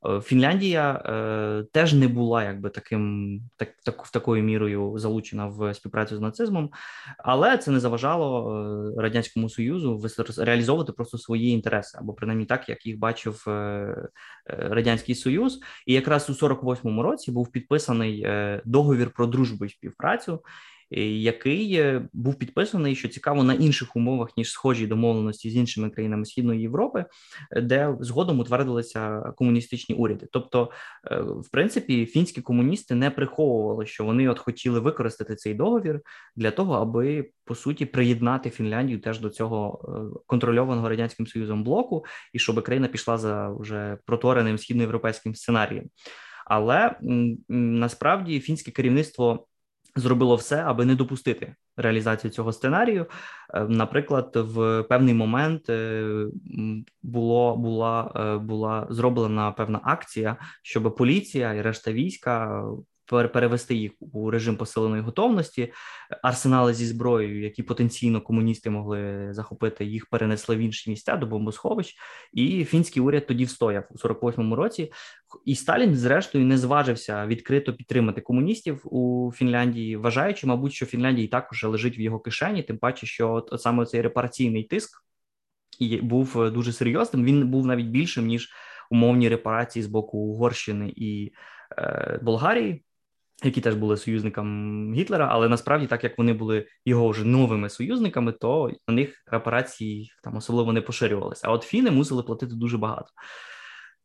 Е, 0.04 0.20
Фінляндія 0.20 0.92
е, 0.92 1.64
теж 1.72 1.94
не 1.94 2.08
була 2.08 2.44
якби 2.44 2.70
таким 2.70 3.40
так, 3.56 3.68
так 3.84 4.08
такою 4.08 4.42
мірою 4.42 4.98
залучена 4.98 5.46
в 5.46 5.74
співпрацю 5.74 6.16
з 6.16 6.20
нацизмом, 6.20 6.70
але 7.18 7.58
це 7.58 7.70
не 7.70 7.80
заважало 7.80 8.52
е, 8.96 9.02
радянському 9.02 9.48
союзу 9.48 10.02
реалізовувати 10.38 10.92
просто 10.92 11.18
свої 11.18 11.50
інтереси, 11.50 11.98
або 12.00 12.12
принаймні 12.12 12.44
так, 12.44 12.68
як 12.68 12.86
їх 12.86 12.98
бачив 12.98 13.44
е, 13.48 13.50
е 13.50 14.08
радянський 14.46 15.14
союз. 15.14 15.60
І 15.86 15.94
якраз 15.94 16.30
у 16.30 16.46
48-му 16.46 17.02
році 17.02 17.30
був 17.30 17.52
підписаний 17.52 18.26
договір 18.64 19.10
про 19.10 19.26
дружбу 19.26 19.64
і 19.64 19.68
співпрацю, 19.68 20.40
який 20.90 21.74
е, 21.74 22.08
був 22.12 22.34
підписаний, 22.34 22.96
що 22.96 23.08
цікаво 23.08 23.44
на 23.44 23.54
інших 23.54 23.96
умовах 23.96 24.36
ніж 24.36 24.50
схожі 24.50 24.86
домовленості 24.86 25.50
з 25.50 25.56
іншими 25.56 25.90
країнами 25.90 26.24
Східної 26.24 26.60
Європи, 26.60 27.04
де 27.62 27.96
згодом 28.00 28.40
утвердилися 28.40 29.20
комуністичні 29.36 29.94
уряди. 29.94 30.26
Тобто, 30.32 30.70
е, 31.10 31.20
в 31.20 31.50
принципі, 31.52 32.06
фінські 32.06 32.40
комуністи 32.42 32.94
не 32.94 33.10
приховували, 33.10 33.86
що 33.86 34.04
вони 34.04 34.28
от 34.28 34.38
хотіли 34.38 34.80
використати 34.80 35.36
цей 35.36 35.54
договір 35.54 36.00
для 36.36 36.50
того, 36.50 36.74
аби 36.74 37.30
по 37.44 37.54
суті 37.54 37.86
приєднати 37.86 38.50
Фінляндію 38.50 39.00
теж 39.00 39.20
до 39.20 39.30
цього 39.30 39.80
е, 39.88 40.20
контрольованого 40.26 40.88
радянським 40.88 41.26
союзом 41.26 41.64
блоку, 41.64 42.04
і 42.32 42.38
щоб 42.38 42.62
країна 42.62 42.88
пішла 42.88 43.18
за 43.18 43.48
вже 43.48 43.98
протореним 44.06 44.58
східноєвропейським 44.58 45.34
сценарієм. 45.34 45.84
Але 46.46 46.96
насправді 47.48 48.40
фінське 48.40 48.70
керівництво 48.70 49.46
зробило 49.96 50.36
все, 50.36 50.62
аби 50.62 50.84
не 50.84 50.94
допустити 50.94 51.54
реалізацію 51.76 52.30
цього 52.30 52.52
сценарію. 52.52 53.06
Е, 53.54 53.64
наприклад, 53.68 54.30
в 54.34 54.82
певний 54.82 55.14
момент 55.14 55.70
е, 55.70 56.06
було 57.02 57.56
була 57.56 58.12
е, 58.16 58.38
була 58.38 58.86
зроблена 58.90 59.52
певна 59.52 59.80
акція, 59.84 60.36
щоб 60.62 60.96
поліція 60.96 61.54
і 61.54 61.62
решта 61.62 61.92
війська 61.92 62.64
перевести 63.06 63.74
їх 63.74 63.92
у 64.00 64.30
режим 64.30 64.56
посиленої 64.56 65.02
готовності. 65.02 65.72
Арсенали 66.22 66.74
зі 66.74 66.86
зброєю, 66.86 67.42
які 67.42 67.62
потенційно 67.62 68.20
комуністи 68.20 68.70
могли 68.70 69.28
захопити, 69.30 69.84
їх 69.84 70.06
перенесли 70.06 70.56
в 70.56 70.58
інші 70.58 70.90
місця 70.90 71.16
до 71.16 71.26
бомбосховищ. 71.26 71.96
І 72.32 72.64
фінський 72.64 73.02
уряд 73.02 73.26
тоді 73.26 73.44
встояв 73.44 73.84
у 73.90 73.94
48-му 73.94 74.56
році. 74.56 74.92
І 75.44 75.54
Сталін, 75.54 75.94
зрештою, 75.94 76.44
не 76.44 76.58
зважився 76.58 77.26
відкрито 77.26 77.72
підтримати 77.72 78.20
комуністів 78.20 78.80
у 78.84 79.32
Фінляндії, 79.34 79.96
вважаючи, 79.96 80.46
мабуть, 80.46 80.72
що 80.72 80.86
Фінляндія 80.86 81.28
також 81.28 81.64
лежить 81.64 81.98
в 81.98 82.00
його 82.00 82.20
кишені, 82.20 82.62
тим 82.62 82.78
паче, 82.78 83.06
що 83.06 83.32
от 83.32 83.60
саме 83.60 83.86
цей 83.86 84.00
репараційний 84.00 84.64
тиск 84.64 85.06
був 86.02 86.50
дуже 86.52 86.72
серйозним. 86.72 87.24
Він 87.24 87.48
був 87.48 87.66
навіть 87.66 87.86
більшим 87.86 88.26
ніж 88.26 88.50
умовні 88.90 89.28
репарації 89.28 89.82
з 89.82 89.86
боку 89.86 90.18
Угорщини 90.18 90.92
і 90.96 91.32
е, 91.78 92.20
Болгарії. 92.22 92.84
Які 93.44 93.60
теж 93.60 93.74
були 93.74 93.96
союзниками 93.96 94.96
Гітлера, 94.96 95.28
але 95.30 95.48
насправді, 95.48 95.86
так 95.86 96.04
як 96.04 96.18
вони 96.18 96.32
були 96.32 96.66
його 96.84 97.08
вже 97.08 97.24
новими 97.24 97.68
союзниками, 97.68 98.32
то 98.32 98.70
на 98.88 98.94
них 98.94 99.24
репарації 99.26 100.10
там 100.22 100.36
особливо 100.36 100.72
не 100.72 100.80
поширювалися. 100.80 101.48
А 101.48 101.52
от 101.52 101.62
фіни 101.62 101.90
мусили 101.90 102.22
платити 102.22 102.54
дуже 102.54 102.78
багато. 102.78 103.08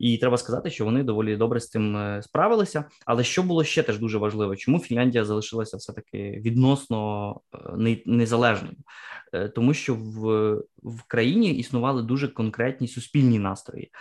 І 0.02 0.18
треба 0.18 0.38
сказати, 0.38 0.70
що 0.70 0.86
вони 0.86 1.04
доволі 1.04 1.38
добре 1.38 1.60
з 1.60 1.68
тим 1.68 1.98
е, 1.98 2.22
справилися. 2.24 2.86
Але 3.06 3.24
що 3.24 3.44
було 3.44 3.64
ще 3.64 3.84
теж 3.84 4.00
дуже 4.00 4.18
важливо, 4.18 4.56
чому 4.56 4.80
Фінляндія 4.80 5.26
залишилася 5.26 5.78
все 5.78 5.94
таки 5.94 6.42
відносно 6.46 7.36
е, 7.54 7.98
незалежною? 8.06 8.76
Е, 9.34 9.50
тому 9.50 9.74
що 9.74 9.96
в 9.96 10.52
в 10.84 11.04
країні 11.08 11.56
існували 11.56 12.04
дуже 12.04 12.28
конкретні 12.28 12.88
суспільні 12.88 13.40
настрої, 13.40 13.92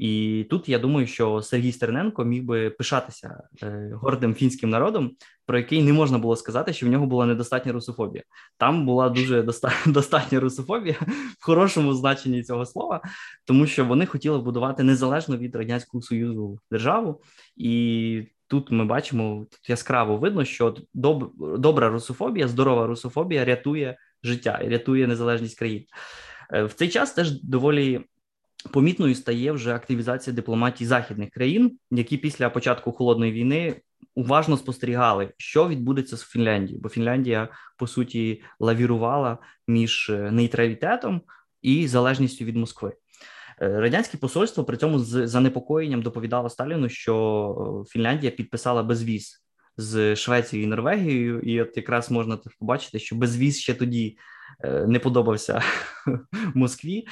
і 0.00 0.46
тут 0.50 0.68
я 0.68 0.78
думаю, 0.78 1.06
що 1.06 1.42
Сергій 1.42 1.72
Стерненко 1.72 2.24
міг 2.24 2.42
би 2.42 2.70
пишатися 2.70 3.42
е, 3.62 3.90
гордим 3.94 4.34
фінським 4.34 4.70
народом, 4.70 5.10
про 5.46 5.58
який 5.58 5.82
не 5.82 5.92
можна 5.92 6.18
було 6.18 6.36
сказати, 6.36 6.72
що 6.72 6.86
в 6.86 6.88
нього 6.88 7.06
була 7.06 7.26
недостатня 7.26 7.72
русофобія. 7.72 8.24
Там 8.58 8.86
була 8.86 9.08
дуже 9.08 9.42
доста- 9.42 9.72
достатня 9.86 10.40
русофобія 10.40 10.96
в 11.38 11.44
хорошому 11.44 11.94
значенні 11.94 12.42
цього 12.42 12.66
слова, 12.66 13.00
тому 13.44 13.66
що 13.66 13.84
вони 13.84 14.06
хотіли 14.06 14.38
будувати 14.38 14.82
незалежно 14.82 15.36
від 15.36 15.56
радянського 15.56 16.02
союзу 16.02 16.58
державу 16.70 17.22
і. 17.56 18.22
Тут 18.46 18.70
ми 18.70 18.84
бачимо 18.84 19.46
тут 19.50 19.70
яскраво 19.70 20.16
видно, 20.16 20.44
що 20.44 20.76
доб, 20.94 21.32
добра 21.58 21.88
русофобія, 21.88 22.48
здорова 22.48 22.86
русофобія 22.86 23.44
рятує 23.44 23.96
життя 24.22 24.60
і 24.64 24.68
рятує 24.68 25.06
незалежність 25.06 25.58
країн. 25.58 25.84
Е, 26.52 26.64
в 26.64 26.72
цей 26.72 26.88
час 26.88 27.12
теж 27.12 27.42
доволі 27.42 28.00
помітною 28.62 29.14
стає 29.14 29.52
вже 29.52 29.74
активізація 29.74 30.36
дипломатії 30.36 30.88
західних 30.88 31.30
країн, 31.30 31.78
які 31.90 32.16
після 32.16 32.50
початку 32.50 32.92
холодної 32.92 33.32
війни 33.32 33.80
уважно 34.14 34.56
спостерігали, 34.56 35.32
що 35.36 35.68
відбудеться 35.68 36.16
з 36.16 36.22
Фінляндією, 36.22 36.82
бо 36.82 36.88
Фінляндія 36.88 37.48
по 37.76 37.86
суті 37.86 38.42
лавірувала 38.60 39.38
між 39.68 40.10
е, 40.10 40.30
нейтралітетом 40.30 41.22
і 41.62 41.88
залежністю 41.88 42.44
від 42.44 42.56
Москви. 42.56 42.92
Е, 43.62 43.80
радянське 43.80 44.18
посольство 44.18 44.64
при 44.64 44.76
цьому 44.76 44.98
з 44.98 45.26
занепокоєнням 45.28 46.02
доповідало 46.02 46.48
Сталіну, 46.48 46.88
що 46.88 47.84
Фінляндія 47.88 48.32
підписала 48.32 48.82
безвіз 48.82 49.44
з 49.76 50.16
Швецією 50.16 50.66
і 50.66 50.70
Норвегією, 50.70 51.40
і 51.40 51.62
от 51.62 51.76
якраз 51.76 52.10
можна 52.10 52.38
побачити, 52.58 52.98
що 52.98 53.16
безвіз 53.16 53.58
ще 53.58 53.74
тоді 53.74 54.08
е, 54.08 54.39
не 54.86 54.98
подобався 54.98 55.62
Москві. 56.54 57.06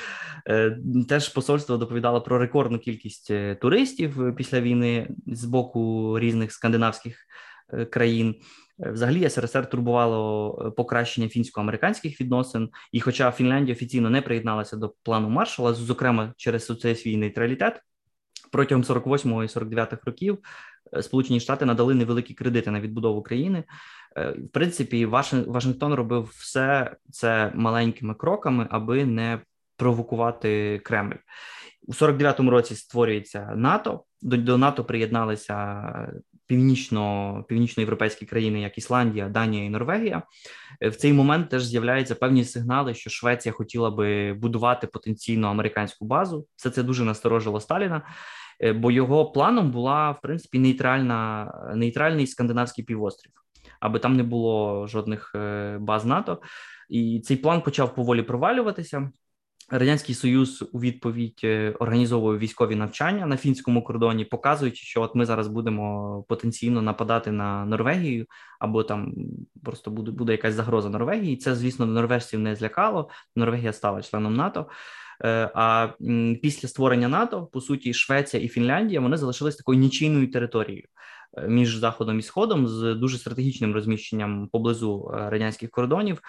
Е, 0.47 0.79
теж 1.09 1.29
посольство 1.29 1.77
доповідало 1.77 2.21
про 2.21 2.39
рекордну 2.39 2.79
кількість 2.79 3.31
е, 3.31 3.55
туристів 3.55 4.37
після 4.37 4.61
війни 4.61 5.09
з 5.27 5.45
боку 5.45 6.15
різних 6.19 6.53
скандинавських 6.53 7.17
країн. 7.91 8.35
Взагалі, 8.79 9.31
СРСР 9.31 9.71
турбувало 9.71 10.75
покращення 10.77 11.29
фінсько-американських 11.29 12.21
відносин, 12.21 12.69
і, 12.93 13.01
хоча 13.01 13.31
Фінляндія 13.31 13.75
офіційно 13.75 14.11
не 14.11 14.23
приєдналася 14.23 14.77
до 14.77 14.95
плану 15.03 15.29
маршала, 15.29 15.75
зокрема 15.75 16.35
через 16.37 16.67
свій 16.83 17.17
нейтралітет, 17.17 17.83
протягом 18.53 18.85
48 18.85 19.45
і 19.45 19.49
49 19.49 19.95
років 20.05 20.39
Е, 20.93 21.03
Сполучені 21.03 21.41
Штати 21.41 21.65
надали 21.65 21.95
невеликі 21.95 22.35
кредити 22.35 22.71
на 22.71 22.81
відбудову 22.81 23.23
країни. 23.23 23.65
Е, 24.19 24.31
в 24.31 24.53
принципі, 24.53 25.07
Вашингтон 25.07 25.95
робив 25.95 26.31
все 26.39 26.97
це 27.11 27.53
маленькими 27.55 28.15
кроками, 28.15 28.67
аби 28.71 29.05
не 29.05 29.41
провокувати 29.77 30.81
Кремль. 30.85 31.17
У 31.87 31.93
49-му 31.93 32.51
році 32.51 32.75
створюється 32.75 33.53
НАТО. 33.57 34.05
До, 34.23 34.37
до 34.37 34.59
НАТО 34.59 34.85
приєдналися 34.85 35.83
північно 36.47 37.45
північноєвропейські 37.49 38.27
країни, 38.27 38.61
як 38.61 38.79
Ісландія, 38.79 39.29
Данія 39.29 39.65
і 39.65 39.71
Норвегія. 39.71 40.23
Е, 40.81 40.89
в 40.89 40.97
цей 40.97 41.13
момент 41.13 41.51
теж 41.51 41.65
з'являються 41.65 42.15
певні 42.15 42.45
сигнали, 42.45 42.95
що 42.95 43.11
Швеція 43.11 43.53
хотіла 43.53 43.91
би 43.91 44.33
будувати 44.33 44.87
потенційно 44.87 45.49
американську 45.49 46.05
базу. 46.05 46.47
Все 46.57 46.71
це 46.71 46.83
дуже 46.83 47.05
насторожило 47.05 47.61
Сталіна. 47.61 48.03
Е, 48.61 48.73
бо 48.73 48.91
його 48.91 49.33
планом 49.33 49.71
була 49.71 50.11
в 50.11 50.21
принципі 50.21 50.59
нейтральна 50.59 51.53
нейтральний 51.75 52.27
скандинавський 52.27 52.85
півострів, 52.85 53.33
аби 53.81 53.99
там 53.99 54.17
не 54.17 54.23
було 54.23 54.87
жодних 54.87 55.33
е, 55.35 55.79
баз 55.81 56.05
НАТО, 56.05 56.43
і 56.89 57.21
цей 57.25 57.37
план 57.37 57.63
почав 57.63 57.95
поволі 57.95 58.23
провалюватися. 58.23 59.11
Радянський 59.71 60.15
Союз 60.15 60.65
у 60.73 60.81
відповідь 60.81 61.41
е, 61.45 61.75
організовує 61.79 62.39
військові 62.39 62.75
навчання 62.75 63.27
на 63.27 63.37
фінському 63.37 63.85
кордоні, 63.85 64.25
показуючи, 64.25 64.85
що 64.85 65.03
от 65.03 65.15
ми 65.15 65.27
зараз 65.27 65.49
будемо 65.49 66.25
потенційно 66.29 66.83
нападати 66.83 67.33
на 67.33 67.65
Норвегію, 67.65 68.27
або 68.61 68.83
там 68.83 69.15
просто 69.65 69.91
буде 69.91 70.11
буде 70.11 70.33
якась 70.33 70.55
загроза 70.55 70.89
Норвегії. 70.89 71.37
Це, 71.37 71.55
звісно, 71.55 71.87
норвежців 71.87 72.41
не 72.41 72.57
злякало. 72.57 73.11
Норвегія 73.37 73.73
стала 73.73 74.03
членом 74.03 74.35
НАТО. 74.35 74.67
Е, 75.25 75.51
а 75.55 75.89
після 76.43 76.69
створення 76.69 77.09
НАТО, 77.09 77.47
по 77.47 77.61
суті, 77.61 77.95
Швеція 77.95 78.43
і 78.43 78.49
Фінляндія 78.49 79.01
вони 79.01 79.17
залишились 79.17 79.57
такою 79.57 79.79
нічийною 79.79 80.31
територією 80.31 80.85
між 81.49 81.77
заходом 81.77 82.19
і 82.19 82.23
сходом 82.23 82.69
з 82.69 82.95
дуже 82.95 83.19
стратегічним 83.19 83.75
розміщенням 83.75 84.49
поблизу 84.53 85.11
е, 85.15 85.31
радянських 85.31 85.71
кордонів. 85.71 86.23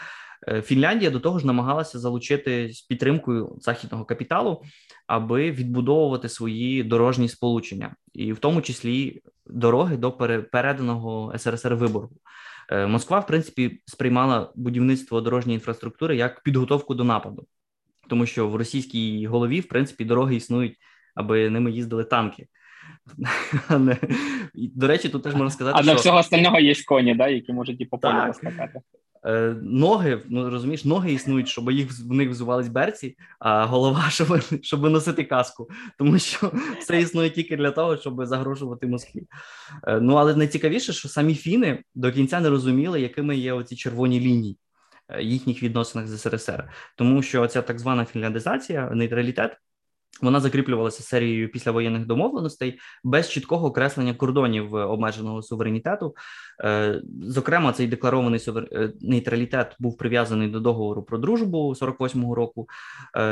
Фінляндія 0.63 1.11
до 1.11 1.19
того 1.19 1.39
ж 1.39 1.47
намагалася 1.47 1.99
залучити 1.99 2.69
з 2.73 2.81
підтримкою 2.81 3.57
західного 3.61 4.05
капіталу, 4.05 4.61
аби 5.07 5.51
відбудовувати 5.51 6.29
свої 6.29 6.83
дорожні 6.83 7.29
сполучення, 7.29 7.95
і 8.13 8.33
в 8.33 8.39
тому 8.39 8.61
числі 8.61 9.21
дороги 9.45 9.97
до 9.97 10.11
переданого 10.51 11.33
СРСР 11.37 11.75
виборгу. 11.75 12.15
Москва, 12.87 13.19
в 13.19 13.27
принципі, 13.27 13.81
сприймала 13.85 14.51
будівництво 14.55 15.21
дорожньої 15.21 15.55
інфраструктури 15.55 16.15
як 16.15 16.43
підготовку 16.43 16.95
до 16.95 17.03
нападу 17.03 17.47
тому 18.09 18.25
що 18.25 18.47
в 18.47 18.55
російській 18.55 19.27
голові, 19.27 19.59
в 19.59 19.67
принципі, 19.67 20.05
дороги 20.05 20.35
існують, 20.35 20.77
аби 21.15 21.49
ними 21.49 21.71
їздили 21.71 22.03
танки. 22.03 22.47
До 24.53 24.87
речі, 24.87 25.09
тут 25.09 25.23
теж 25.23 25.33
можна 25.33 25.49
сказати, 25.49 25.75
а 25.79 25.83
що... 25.83 25.91
для 25.91 25.99
всього 25.99 26.17
остального 26.17 26.59
є 26.59 26.73
коні, 26.87 27.15
да, 27.15 27.27
які 27.27 27.53
можуть 27.53 27.81
і 27.81 27.85
по 27.85 27.97
полю 27.97 28.27
розкакати. 28.27 28.81
Е, 29.25 29.55
ноги, 29.61 30.21
ну 30.29 30.49
розумієш, 30.49 30.85
ноги 30.85 31.13
існують, 31.13 31.47
щоб 31.47 31.71
їх 31.71 31.91
в 31.91 32.13
них 32.13 32.29
взувались 32.29 32.67
берці, 32.67 33.17
а 33.39 33.65
голова, 33.65 34.05
щоб 34.09 34.41
щоб 34.61 34.83
носити 34.83 35.23
каску, 35.23 35.69
тому 35.97 36.19
що 36.19 36.51
все 36.79 37.01
існує 37.01 37.29
тільки 37.29 37.57
для 37.57 37.71
того, 37.71 37.97
щоб 37.97 38.25
загрожувати 38.25 38.87
Москві. 38.87 39.23
Е, 39.87 39.99
ну 40.01 40.15
але 40.15 40.35
найцікавіше, 40.35 40.93
що 40.93 41.09
самі 41.09 41.35
фіни 41.35 41.83
до 41.95 42.11
кінця 42.11 42.39
не 42.39 42.49
розуміли, 42.49 43.01
якими 43.01 43.37
є 43.37 43.53
оці 43.53 43.75
червоні 43.75 44.19
лінії. 44.19 44.57
Е, 45.09 45.23
їхніх 45.23 45.63
відносинах 45.63 46.07
з 46.07 46.21
СРСР, 46.21 46.69
тому 46.95 47.21
що 47.21 47.47
ця 47.47 47.61
так 47.61 47.79
звана 47.79 48.05
фінляндизація, 48.05 48.89
нейтралітет. 48.89 49.57
Вона 50.21 50.39
закріплювалася 50.39 51.03
серією 51.03 51.51
післявоєнних 51.51 52.05
домовленостей 52.05 52.79
без 53.03 53.29
чіткого 53.29 53.67
окреслення 53.67 54.13
кордонів 54.13 54.73
обмеженого 54.73 55.41
суверенітету. 55.41 56.15
Е, 56.63 57.01
зокрема, 57.21 57.73
цей 57.73 57.87
декларований 57.87 58.45
е, 58.47 58.93
нейтралітет 59.01 59.75
був 59.79 59.97
прив'язаний 59.97 60.47
до 60.47 60.59
договору 60.59 61.03
про 61.03 61.17
дружбу 61.17 61.73
48-го 61.73 62.35
року. 62.35 62.67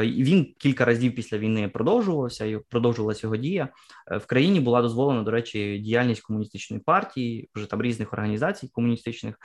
Він 0.03 0.53
кілька 0.57 0.85
разів 0.85 1.15
після 1.15 1.37
війни 1.37 1.69
продовжувався 1.69 2.45
і 2.45 2.59
продовжувалася 2.69 3.27
його 3.27 3.37
дія. 3.37 3.69
В 4.11 4.25
країні 4.25 4.59
була 4.59 4.81
дозволена, 4.81 5.23
до 5.23 5.31
речі, 5.31 5.79
діяльність 5.79 6.21
комуністичної 6.21 6.83
партії, 6.83 7.49
вже 7.55 7.69
там 7.69 7.81
різних 7.81 8.13
організацій 8.13 8.69
комуністичних 8.73 9.35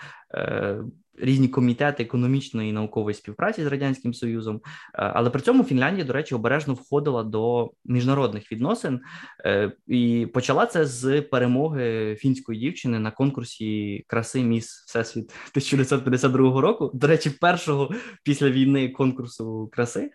різні 1.19 1.49
комітети 1.49 2.03
економічної 2.03 2.71
і 2.71 2.73
наукової 2.73 3.15
співпраці 3.15 3.63
з 3.63 3.67
радянським 3.67 4.15
союзом, 4.15 4.57
е, 4.57 4.61
але 4.95 5.31
при 5.31 5.41
цьому 5.41 5.65
Фінляндія, 5.65 6.07
до 6.07 6.13
речі, 6.13 6.35
обережно 6.35 6.75
входила 6.75 7.23
до 7.23 7.71
міжнародних 7.85 8.53
відносин 8.53 9.01
е, 9.45 9.73
і 9.87 10.27
почала 10.35 10.67
це 10.67 10.87
з 10.87 11.21
перемоги 11.21 12.17
фінської 12.19 12.61
дівчини 12.61 12.99
на 12.99 13.11
конкурсі 13.11 14.05
краси 14.07 14.43
Міс 14.43 14.85
Всесвіт 14.87 15.25
1952 15.25 16.61
року. 16.61 16.91
До 16.95 17.07
речі, 17.07 17.31
першого 17.31 17.91
після 18.25 18.51
війни 18.51 18.89
конкурсу 18.89 19.71
краси, 19.73 20.11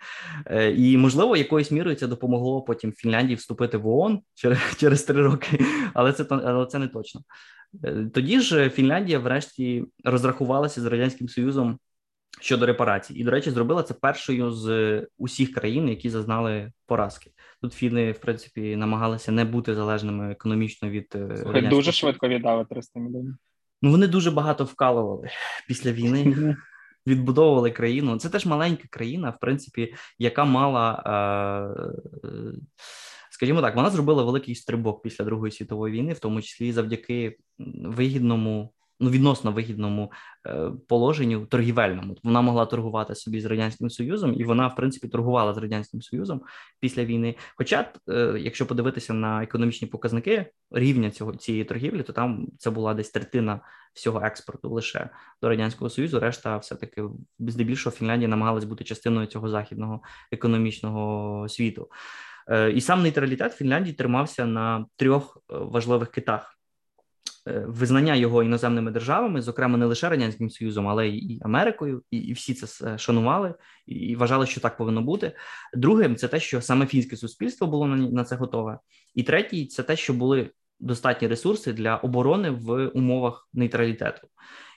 е, 0.46 0.72
і 0.72 0.98
можливо, 0.98 1.38
якоюсь 1.38 1.72
мірою 1.72 1.96
це 1.96 2.08
допомогло 2.08 2.62
потім 2.62 2.92
Фінляндії 2.92 3.36
вступити 3.36 3.78
в 3.78 3.88
ООН 3.88 4.20
через 4.36 4.60
через 4.78 5.04
три 5.04 5.22
роки, 5.22 5.60
але 5.94 6.14
це 6.14 6.26
але 6.30 6.66
це 6.66 6.80
не 6.80 6.88
точно. 6.88 7.22
Тоді 8.14 8.40
ж 8.40 8.70
Фінляндія, 8.70 9.20
врешті, 9.20 9.86
розрахувалася 10.04 10.82
з 10.82 10.86
радянським 10.98 11.30
союзом 11.30 11.80
щодо 12.42 12.66
репарацій, 12.66 13.14
і 13.14 13.24
до 13.24 13.32
речі, 13.32 13.52
зробила 13.52 13.84
це 13.84 13.94
першою 13.94 14.52
з 14.52 15.02
усіх 15.18 15.54
країн, 15.54 15.90
які 15.90 16.10
зазнали 16.10 16.72
поразки. 16.86 17.32
Тут 17.62 17.74
фіни, 17.74 18.12
в 18.12 18.20
принципі, 18.20 18.76
намагалися 18.76 19.32
не 19.32 19.46
бути 19.46 19.76
залежними 19.76 20.32
економічно 20.32 20.90
від 20.90 21.16
е, 21.16 21.38
Слухай, 21.38 21.68
дуже 21.68 21.92
швидко 21.92 22.28
віддали 22.28 22.66
300 22.66 23.00
мільйонів. 23.00 23.36
Ну 23.82 23.92
вони 23.92 24.08
дуже 24.08 24.32
багато 24.32 24.64
вкалували 24.64 25.30
після 25.68 25.92
війни. 25.92 26.56
Відбудовували 27.08 27.72
країну. 27.72 28.18
Це 28.18 28.30
теж 28.30 28.46
маленька 28.46 28.84
країна, 28.90 29.30
в 29.30 29.40
принципі, 29.40 29.94
яка 30.20 30.46
мала, 30.46 31.04
е, 32.24 32.30
скажімо 33.32 33.62
так, 33.62 33.76
вона 33.76 33.90
зробила 33.90 34.24
великий 34.24 34.56
стрибок 34.56 35.02
після 35.02 35.26
Другої 35.26 35.52
світової 35.52 35.94
війни, 35.94 36.14
в 36.14 36.20
тому 36.20 36.42
числі 36.42 36.72
завдяки 36.72 37.38
вигідному 37.84 38.74
ну 39.00 39.10
відносно 39.10 39.52
вигідному 39.52 40.12
е, 40.48 40.72
положенню 40.88 41.46
торгівельному. 41.46 42.16
Вона 42.24 42.42
могла 42.42 42.66
торгувати 42.66 43.16
собі 43.16 43.42
з 43.42 43.46
радянським 43.46 43.90
союзом, 43.90 44.34
і 44.34 44.44
вона, 44.44 44.68
в 44.68 44.76
принципі, 44.76 45.08
торгувала 45.08 45.54
з 45.54 45.58
радянським 45.58 46.02
союзом 46.02 46.42
після 46.80 47.06
війни. 47.06 47.36
Хоча, 47.56 47.92
е, 48.10 48.36
якщо 48.40 48.66
подивитися 48.66 49.14
на 49.14 49.44
економічні 49.44 49.88
показники 49.88 50.52
рівня 50.72 51.12
цього 51.12 51.36
цієї 51.36 51.64
торгівлі, 51.64 52.04
то 52.04 52.14
там 52.14 52.48
це 52.58 52.70
була 52.70 52.94
десь 52.94 53.10
третина 53.10 53.62
всього 53.94 54.22
експорту 54.24 54.70
лише 54.70 55.10
до 55.42 55.50
радянського 55.50 55.90
союзу. 55.90 56.20
Решта, 56.20 56.58
все 56.58 56.76
таки, 56.76 57.04
здебільшого 57.40 57.96
Фінляндія 57.96 58.30
намагалась 58.30 58.64
бути 58.64 58.84
частиною 58.84 59.28
цього 59.28 59.50
західного 59.50 60.02
економічного 60.32 61.50
світу. 61.50 61.90
Е, 62.50 62.72
і 62.72 62.82
сам 62.82 63.02
нейтралітет 63.02 63.54
Фінляндії 63.54 63.96
тримався 63.96 64.46
на 64.46 64.86
трьох 64.96 65.38
важливих 65.50 66.12
китах. 66.12 66.57
Е, 67.48 67.64
визнання 67.68 68.16
його 68.16 68.44
іноземними 68.44 68.92
державами, 68.92 69.42
зокрема 69.42 69.78
не 69.78 69.86
лише 69.86 70.10
радянським 70.10 70.50
союзом, 70.50 70.88
але 70.88 71.08
й 71.08 71.42
Америкою, 71.44 72.04
і 72.12 72.18
і 72.18 72.34
всі 72.34 72.54
це 72.54 72.98
шанували 72.98 73.54
і 73.86 74.16
вважали, 74.16 74.46
що 74.46 74.62
так 74.62 74.78
повинно 74.78 75.02
бути. 75.02 75.32
Другим 75.74 76.16
це 76.16 76.28
те, 76.28 76.40
що 76.40 76.62
саме 76.62 76.86
фінське 76.86 77.16
суспільство 77.16 77.68
було 77.68 77.88
на, 77.88 77.96
на 77.96 78.24
це 78.24 78.36
готове, 78.36 78.80
і 79.16 79.24
третій 79.24 79.66
це 79.66 79.84
те, 79.84 79.96
що 79.96 80.14
були 80.14 80.50
достатні 80.80 81.28
ресурси 81.28 81.74
для 81.74 81.96
оборони 81.96 82.50
в 82.50 82.88
умовах 82.88 83.50
нейтралітету. 83.54 84.28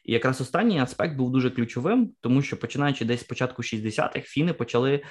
І 0.04 0.12
якраз 0.12 0.40
останній 0.40 0.80
аспект 0.80 1.16
був 1.16 1.30
дуже 1.30 1.50
ключовим, 1.50 2.12
тому 2.20 2.42
що 2.42 2.56
починаючи 2.56 3.04
десь 3.04 3.20
з 3.20 3.24
початку 3.24 3.62
60-х, 3.62 4.20
фіни 4.20 4.52
почали 4.52 5.02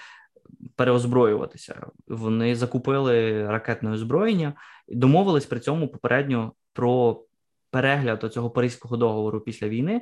переозброюватися. 0.75 1.87
Вони 2.07 2.55
закупили 2.55 3.47
ракетне 3.47 3.91
озброєння, 3.91 4.53
домовились 4.87 5.45
при 5.45 5.59
цьому 5.59 5.87
попередньо 5.87 6.53
про 6.73 7.23
перегляд 7.71 8.33
цього 8.33 8.49
Паризького 8.49 8.97
договору 8.97 9.41
після 9.41 9.69
війни, 9.69 10.01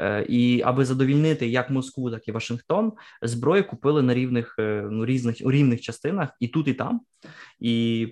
е, 0.00 0.26
і 0.28 0.62
аби 0.62 0.84
задовільнити 0.84 1.48
як 1.48 1.70
Москву, 1.70 2.10
так 2.10 2.28
і 2.28 2.32
Вашингтон, 2.32 2.92
зброю 3.22 3.66
купили 3.66 4.02
на 4.02 4.14
рівних 4.14 4.56
е, 4.58 4.88
ну 4.90 5.06
різних 5.06 5.36
у 5.44 5.50
рівних 5.50 5.80
частинах 5.80 6.28
і 6.40 6.48
тут, 6.48 6.68
і 6.68 6.74
там. 6.74 7.00
І 7.60 8.06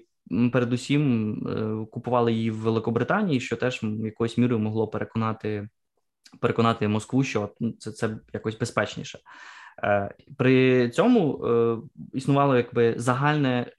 передусім 0.52 1.32
е, 1.46 1.86
купували 1.90 2.32
її 2.32 2.50
в 2.50 2.56
Великобританії, 2.56 3.40
що 3.40 3.56
теж 3.56 3.80
якоюсь 3.82 4.38
мірою 4.38 4.60
могло 4.62 4.88
переконати 4.88 5.68
переконати 6.40 6.88
Москву, 6.88 7.24
що 7.24 7.50
ну, 7.60 7.72
це 7.78 7.92
це 7.92 8.18
якось 8.32 8.58
безпечніше. 8.58 9.18
При 10.38 10.90
цьому 10.90 11.44
існувало 12.12 12.56
якби 12.56 12.94
загальне 12.96 13.72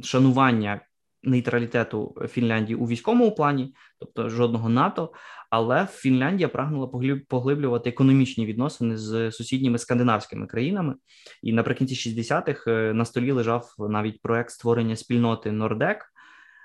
шанування 0.00 0.80
нейтралітету 1.22 2.14
Фінляндії 2.28 2.76
у 2.76 2.86
військовому 2.86 3.34
плані, 3.34 3.74
тобто 3.98 4.28
жодного 4.28 4.68
НАТО. 4.68 5.12
Але 5.50 5.86
Фінляндія 5.86 6.48
прагнула 6.48 6.86
поглиблювати 7.28 7.90
економічні 7.90 8.46
відносини 8.46 8.96
з 8.96 9.32
сусідніми 9.32 9.78
скандинавськими 9.78 10.46
країнами. 10.46 10.94
І 11.42 11.52
наприкінці 11.52 11.94
60-х 11.94 12.70
е, 12.70 12.92
на 12.92 13.04
столі 13.04 13.32
лежав 13.32 13.74
навіть 13.78 14.22
проект 14.22 14.50
створення 14.50 14.96
спільноти 14.96 15.52
Нордек. 15.52 16.12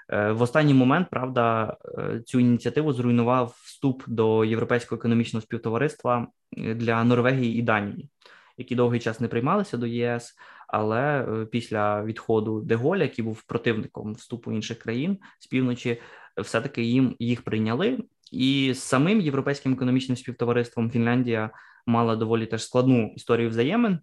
Е, 0.10 0.32
в 0.32 0.42
останній 0.42 0.74
момент 0.74 1.08
правда 1.12 1.78
е, 1.98 2.22
цю 2.26 2.40
ініціативу 2.40 2.94
зруйнував 2.94 3.56
вступ 3.64 4.04
до 4.08 4.46
європейського 4.46 5.00
економічного 5.00 5.42
співтовариства 5.42 6.28
для 6.58 7.04
Норвегії 7.04 7.60
і 7.60 7.62
Данії, 7.62 8.10
які 8.58 8.76
довгий 8.76 9.00
час 9.00 9.20
не 9.20 9.28
приймалися 9.28 9.78
до 9.78 9.86
ЄС 9.86 10.36
але 10.74 11.02
е, 11.02 11.46
після 11.46 12.04
відходу 12.04 12.62
Деголя, 12.62 13.04
який 13.04 13.26
був 13.26 13.44
противником 13.44 14.14
вступу 14.14 14.52
інших 14.52 14.80
країн 14.80 15.18
з 15.40 15.48
півночі, 15.48 16.02
все-таки 16.38 16.84
їм 16.84 17.16
їх 17.20 17.42
прийняли. 17.42 18.00
І 18.32 18.74
самим 18.76 19.22
європейським 19.22 19.74
економічним 19.74 20.18
співтовариством 20.18 20.92
Фінляндія 20.92 21.50
мала 21.86 22.16
доволі 22.16 22.46
теж 22.46 22.64
складну 22.64 23.14
історію 23.16 23.50
взаємин, 23.50 24.00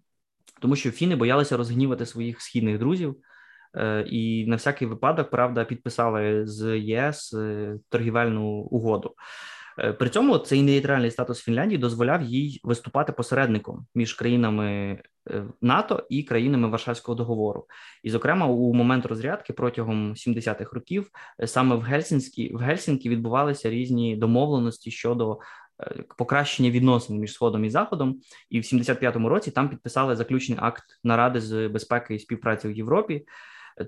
тому 0.61 0.75
що 0.75 0.91
фіни 0.91 1.15
боялися 1.15 1.57
розгнівати 1.57 2.05
своїх 2.05 2.41
східних 2.41 2.79
друзів. 2.79 3.15
Е, 3.75 4.05
і 4.07 4.45
на 4.47 4.55
всякий 4.55 4.87
випадок 4.87 5.29
правда 5.29 5.65
підписали 5.65 6.47
з 6.47 6.77
ЄС 6.77 7.33
е, 7.33 7.77
торгівельну 7.89 8.43
угоду. 8.47 9.15
Е, 9.79 9.93
при 9.93 10.09
цьому 10.09 10.37
цей 10.37 10.61
нейтральний 10.61 11.11
статус 11.11 11.39
Фінляндії 11.41 11.77
дозволяв 11.77 12.21
їй 12.21 12.59
виступати 12.63 13.11
посередником 13.11 13.85
між 13.95 14.13
країнами 14.13 14.65
е, 15.29 15.45
НАТО 15.61 16.05
і 16.09 16.23
країнами 16.23 16.67
Варшавського 16.67 17.15
договору. 17.15 17.65
І, 18.03 18.09
зокрема, 18.09 18.47
у 18.47 18.73
момент 18.73 19.05
розрядки 19.05 19.53
протягом 19.53 20.13
70-х 20.13 20.73
років 20.73 21.09
е, 21.39 21.47
саме 21.47 21.75
в 21.75 21.81
Гельсінській 21.81 22.53
в 22.53 22.57
Гельсінкі 22.57 23.09
відбувалися 23.09 23.69
різні 23.69 24.15
домовленості 24.15 24.91
щодо 24.91 25.39
покращення 26.17 26.69
відносин 26.69 27.19
між 27.19 27.33
сходом 27.33 27.65
і 27.65 27.69
заходом. 27.69 28.19
І 28.49 28.59
в 28.59 28.63
75-му 28.63 29.29
році 29.29 29.51
там 29.51 29.69
підписали 29.69 30.15
заключний 30.15 30.57
акт 30.61 30.83
наради 31.03 31.41
з 31.41 31.67
безпеки 31.67 32.15
і 32.15 32.19
співпраці 32.19 32.67
в 32.67 32.71
Європі. 32.71 33.25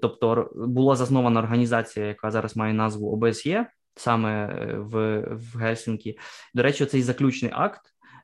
Тобто 0.02 0.52
була 0.56 0.96
заснована 0.96 1.39
організація, 1.39 2.06
яка 2.06 2.32
зараз 2.32 2.56
має 2.56 2.74
назву 2.74 3.13
ОБСЄ, 3.13 3.67
саме 3.95 4.45
е, 4.45 4.77
в 4.77 5.19
в 5.36 5.58
Гельсінкі. 5.58 6.17
До 6.53 6.63
речі, 6.63 6.86
цей 6.86 7.01
заключний 7.01 7.51
акт. 7.56 7.82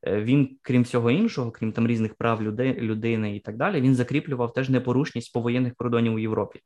Е, 0.07 0.21
він, 0.21 0.57
крім 0.61 0.83
всього 0.83 1.11
іншого, 1.11 1.51
крім 1.51 1.71
там 1.71 1.87
різних 1.87 2.15
прав 2.15 2.43
людей, 2.43 2.79
людини 2.79 3.35
і 3.35 3.39
так 3.39 3.57
далі, 3.57 3.81
він 3.81 3.95
закріплював 3.95 4.53
теж 4.53 4.69
непорушність 4.69 5.33
повоєнних 5.33 5.75
кордонів 5.75 6.13
у 6.13 6.19
Європі. 6.19 6.59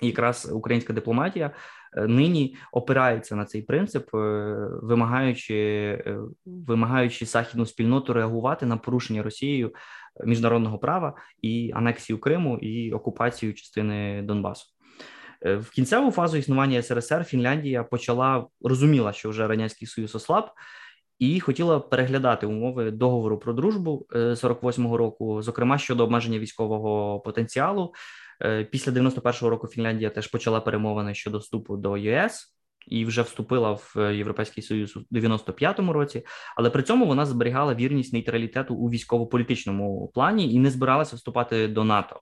Якраз 0.00 0.50
українська 0.52 0.92
дипломатія 0.92 1.50
е, 1.96 2.06
нині 2.06 2.56
опирається 2.72 3.36
на 3.36 3.44
цей 3.44 3.62
принцип, 3.62 4.08
вимагаючи 4.82 6.20
вимагаючи 6.44 7.26
західну 7.26 7.66
спільноту 7.66 8.12
реагувати 8.12 8.66
на 8.66 8.76
порушення 8.76 9.22
Росією 9.22 9.72
міжнародного 10.24 10.78
права 10.78 11.14
і 11.42 11.72
анексію 11.74 12.18
Криму 12.18 12.58
і 12.58 12.92
окупацію 12.92 13.54
частини 13.54 14.22
Донбасу. 14.22 14.75
Е, 15.42 15.56
в 15.56 15.70
кінцеву 15.70 16.10
фазу 16.10 16.36
існування 16.36 16.82
СРСР 16.82 17.24
Фінляндія 17.24 17.84
почала 17.84 18.46
розуміла, 18.62 19.12
що 19.12 19.30
вже 19.30 19.48
радянський 19.48 19.88
союз 19.88 20.14
ослаб, 20.14 20.50
і 21.18 21.40
хотіла 21.40 21.80
переглядати 21.80 22.46
умови 22.46 22.90
договору 22.90 23.38
про 23.38 23.52
дружбу 23.52 24.06
48-го 24.12 24.94
е, 24.94 24.98
року, 24.98 25.42
зокрема 25.42 25.78
щодо 25.78 26.04
обмеження 26.04 26.38
військового 26.38 27.20
потенціалу. 27.20 27.94
Е, 28.42 28.64
після 28.64 28.92
91-го 28.92 29.50
року 29.50 29.68
Фінляндія 29.68 30.10
теж 30.10 30.26
почала 30.26 30.60
перемовини 30.60 31.14
щодо 31.14 31.38
вступу 31.38 31.76
до 31.76 31.96
ЄС. 31.96 32.52
І 32.86 33.04
вже 33.04 33.22
вступила 33.22 33.72
в 33.72 34.14
Європейський 34.14 34.62
Союз 34.62 34.96
у 34.96 35.00
95-му 35.12 35.92
році, 35.92 36.26
але 36.56 36.70
при 36.70 36.82
цьому 36.82 37.06
вона 37.06 37.26
зберігала 37.26 37.74
вірність 37.74 38.12
нейтралітету 38.12 38.74
у 38.74 38.90
військово-політичному 38.90 40.10
плані 40.14 40.54
і 40.54 40.58
не 40.58 40.70
збиралася 40.70 41.16
вступати 41.16 41.68
до 41.68 41.84
НАТО 41.84 42.20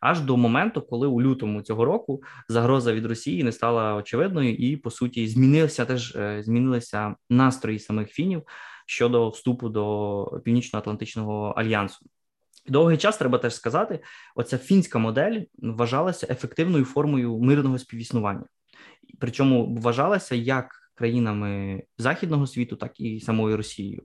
аж 0.00 0.20
до 0.20 0.36
моменту, 0.36 0.82
коли 0.82 1.06
у 1.06 1.22
лютому 1.22 1.62
цього 1.62 1.84
року 1.84 2.22
загроза 2.48 2.92
від 2.92 3.06
Росії 3.06 3.44
не 3.44 3.52
стала 3.52 3.94
очевидною, 3.94 4.54
і 4.54 4.76
по 4.76 4.90
суті 4.90 5.28
змінилися 5.28 5.84
теж 5.84 6.16
е, 6.16 6.42
змінилися 6.42 7.14
настрої 7.30 7.78
самих 7.78 8.08
фінів 8.08 8.42
щодо 8.86 9.28
вступу 9.28 9.68
до 9.68 10.40
північно-атлантичного 10.44 11.54
альянсу. 11.56 12.06
Довгий 12.66 12.98
час 12.98 13.16
треба 13.16 13.38
теж 13.38 13.54
сказати, 13.54 14.00
оця 14.34 14.58
фінська 14.58 14.98
модель 14.98 15.40
вважалася 15.58 16.26
ефективною 16.30 16.84
формою 16.84 17.38
мирного 17.38 17.78
співіснування, 17.78 18.44
причому 19.18 19.74
вважалася 19.74 20.34
як 20.34 20.79
країнами 21.00 21.82
західного 21.98 22.46
світу, 22.46 22.76
так 22.76 23.00
і 23.00 23.20
самою 23.20 23.56
Росією. 23.56 24.02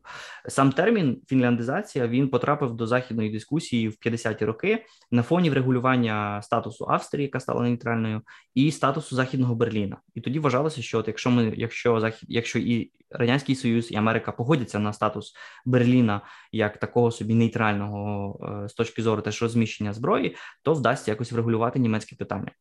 Сам 0.47 0.71
термін 0.71 1.21
фінляндизація 1.27 2.07
він 2.07 2.29
потрапив 2.29 2.73
до 2.73 2.87
західної 2.87 3.29
дискусії 3.29 3.89
в 3.89 3.97
50-ті 4.05 4.45
роки 4.45 4.85
на 5.11 5.23
фоні 5.23 5.49
врегулювання 5.49 6.41
статусу 6.41 6.85
Австрії, 6.89 7.23
яка 7.23 7.39
стала 7.39 7.61
нейтральною, 7.61 8.21
і 8.53 8.71
статусу 8.71 9.15
Західного 9.15 9.55
Берліна. 9.55 9.97
І 10.13 10.21
тоді 10.21 10.39
вважалося, 10.39 10.81
що 10.81 10.99
от 10.99 11.07
якщо 11.07 11.31
ми, 11.31 11.53
якщо 11.57 11.99
захід, 11.99 12.29
якщо 12.31 12.59
і 12.59 12.91
радянський 13.09 13.55
союз 13.55 13.91
і 13.91 13.95
Америка 13.95 14.31
погодяться 14.31 14.79
на 14.79 14.93
статус 14.93 15.33
Берліна 15.65 16.21
як 16.51 16.77
такого 16.77 17.11
собі 17.11 17.33
нейтрального 17.33 18.63
е, 18.65 18.69
з 18.69 18.73
точки 18.73 19.01
зору 19.01 19.21
теж 19.21 19.41
розміщення 19.41 19.93
зброї, 19.93 20.35
то 20.63 20.73
вдасться 20.73 21.11
якось 21.11 21.31
врегулювати 21.31 21.79
німецьке 21.79 22.15
питання. 22.15 22.51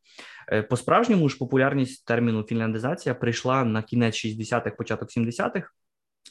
Е, 0.53 0.63
По 0.63 0.77
справжньому 0.77 1.29
ж 1.29 1.39
популярність 1.39 2.07
терміну 2.07 2.43
фінляндизація 2.43 3.15
прийшла 3.15 3.65
на 3.65 3.83
кінець 3.83 4.15
60-х, 4.27 4.71
початок 4.71 5.09
70-х. 5.09 5.71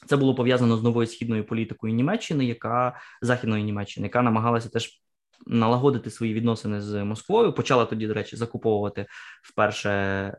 Це 0.06 0.16
було 0.16 0.34
пов'язано 0.34 0.76
з 0.76 0.82
новою 0.82 1.06
східною 1.06 1.46
політикою 1.46 1.94
Німеччини, 1.94 2.44
яка 2.44 3.00
західної 3.22 3.64
Німеччини, 3.64 4.06
яка 4.06 4.22
намагалася 4.22 4.68
теж 4.68 5.03
налагодити 5.46 6.10
свої 6.10 6.34
відносини 6.34 6.80
з 6.80 7.04
Москвою. 7.04 7.52
Почала 7.52 7.84
тоді, 7.84 8.06
до 8.06 8.14
речі, 8.14 8.36
закуповувати 8.36 9.06
вперше 9.42 9.90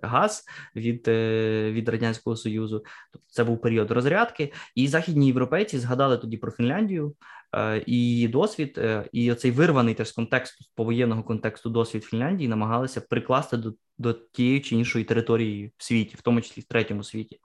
газ 0.02 0.44
від 0.76 1.08
е, 1.08 1.72
від 1.72 1.90
радянського 1.90 2.36
союзу. 2.36 2.84
Тобто 3.14 3.28
це 3.32 3.44
був 3.44 3.62
період 3.62 3.92
розрядки, 3.92 4.54
і 4.76 4.88
західні 4.88 5.28
європейці 5.28 5.80
згадали 5.80 6.18
тоді 6.18 6.38
про 6.38 6.52
Фінляндію 6.52 7.16
е, 7.56 7.84
і 7.86 7.94
її 7.94 8.28
досвід, 8.28 8.76
е, 8.78 9.10
і 9.12 9.32
оцей 9.32 9.52
вирваний 9.52 9.94
теж 9.94 10.08
з 10.08 10.12
контексту 10.12 10.66
повоєнного 10.76 11.24
контексту 11.24 11.70
досвід 11.70 12.04
Фінляндії 12.04 12.50
намагалися 12.50 13.02
прикласти 13.02 13.58
до, 13.58 13.74
до 13.98 14.14
тієї 14.14 14.60
чи 14.60 14.76
іншої 14.76 15.06
території 15.06 15.72
в 15.78 15.84
світі, 15.84 16.16
в 16.18 16.22
тому 16.22 16.42
числі 16.42 16.62
в 16.62 16.66
третьому 16.66 17.04
світі. 17.04 17.40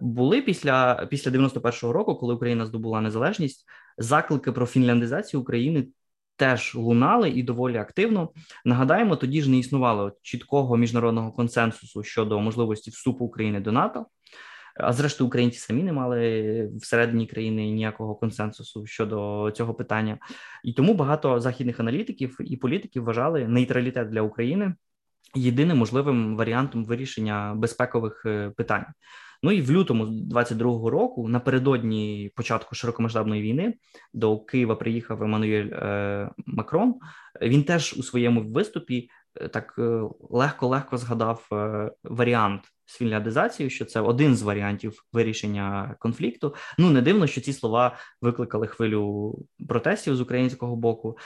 Були 0.00 0.42
після 0.42 1.06
після 1.10 1.30
91-го 1.30 1.92
року, 1.92 2.16
коли 2.16 2.34
Україна 2.34 2.66
здобула 2.66 3.00
незалежність, 3.00 3.64
заклики 3.98 4.52
про 4.52 4.66
фінляндизацію 4.66 5.40
України 5.40 5.86
теж 6.42 6.74
лунали 6.74 7.30
і 7.30 7.42
доволі 7.42 7.76
активно. 7.76 8.28
Нагадаємо, 8.64 9.16
тоді 9.16 9.42
ж 9.42 9.50
не 9.50 9.58
існувало 9.58 10.12
чіткого 10.22 10.76
міжнародного 10.76 11.32
консенсусу 11.32 12.02
щодо 12.02 12.40
можливості 12.40 12.90
вступу 12.90 13.24
України 13.24 13.60
до 13.60 13.72
НАТО. 13.72 14.06
А 14.76 14.92
зрештою, 14.92 15.28
українці 15.28 15.58
самі 15.58 15.82
не 15.82 15.92
мали 15.92 16.70
всередині 16.76 17.26
країни 17.26 17.70
ніякого 17.70 18.14
консенсусу 18.14 18.86
щодо 18.86 19.50
цього 19.50 19.74
питання, 19.74 20.18
і 20.64 20.72
тому 20.72 20.94
багато 20.94 21.40
західних 21.40 21.80
аналітиків 21.80 22.36
і 22.40 22.56
політиків 22.56 23.04
вважали 23.04 23.48
нейтралітет 23.48 24.08
для 24.08 24.22
України 24.22 24.74
єдиним 25.34 25.78
можливим 25.78 26.36
варіантом 26.36 26.84
вирішення 26.84 27.54
безпекових 27.56 28.22
е, 28.26 28.50
питань. 28.56 28.84
Ну 29.42 29.52
і 29.52 29.60
в 29.60 29.70
лютому 29.70 30.04
22-го 30.04 30.90
року, 30.90 31.28
напередодні 31.28 32.30
початку 32.34 32.74
широкомасштабної 32.74 33.42
війни, 33.42 33.74
до 34.12 34.38
Києва 34.38 34.76
приїхав 34.76 35.22
Еммануель 35.22 35.68
е, 35.72 36.30
Макрон. 36.46 36.94
Він 37.42 37.64
теж 37.64 37.94
у 37.98 38.02
своєму 38.02 38.52
виступі 38.52 39.08
е, 39.40 39.48
так 39.48 39.74
е, 39.78 40.02
легко-легко 40.30 40.96
згадав 40.96 41.48
е, 41.52 41.90
варіант 42.04 42.62
з 42.84 42.96
фінляндизацією, 42.96 43.70
що 43.70 43.84
це 43.84 44.00
один 44.00 44.36
з 44.36 44.42
варіантів 44.42 45.04
вирішення 45.12 45.96
конфлікту. 45.98 46.54
Ну 46.78 46.90
не 46.90 47.02
дивно, 47.02 47.26
що 47.26 47.40
ці 47.40 47.52
слова 47.52 47.96
викликали 48.20 48.66
хвилю 48.66 49.34
протестів 49.68 50.16
з 50.16 50.20
українського 50.20 50.76
боку, 50.76 51.18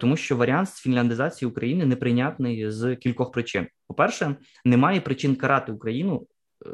тому 0.00 0.16
що 0.16 0.36
варіант 0.36 0.68
з 0.68 0.80
фінляндизації 0.80 1.48
України 1.48 1.86
неприйнятний 1.86 2.70
з 2.70 2.96
кількох 2.96 3.32
причин. 3.32 3.66
По 3.88 3.94
перше, 3.94 4.36
немає 4.64 5.00
причин 5.00 5.36
карати 5.36 5.72
Україну 5.72 6.26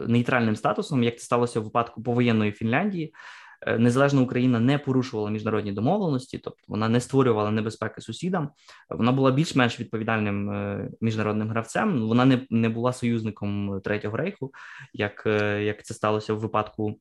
нейтральним 0.09 0.57
статусом, 0.57 1.03
як 1.03 1.19
це 1.19 1.25
сталося 1.25 1.61
в 1.61 1.65
випадку 1.65 2.03
повоєнної 2.03 2.53
Фінляндії. 2.53 3.15
Е, 3.61 3.79
незалежна 3.79 4.21
Україна 4.21 4.61
не 4.61 4.79
порушувала 4.79 5.31
міжнародні 5.31 5.73
домовленості, 5.73 6.39
тобто 6.39 6.61
вона 6.69 6.89
не 6.89 7.01
створювала 7.01 7.51
небезпеки 7.51 8.01
сусідам. 8.01 8.51
Вона 8.91 9.13
була 9.13 9.31
більш-менш 9.31 9.81
відповідальним 9.81 10.51
е, 10.51 10.91
міжнародним 11.01 11.49
гравцем. 11.49 12.09
Вона 12.09 12.25
не 12.25 12.47
не 12.51 12.69
була 12.69 12.93
союзником 12.93 13.81
третього 13.85 14.17
рейху, 14.17 14.53
як, 14.93 15.23
е, 15.27 15.65
як 15.65 15.85
це 15.85 15.95
сталося 15.95 16.35
в 16.35 16.39
випадку. 16.39 17.01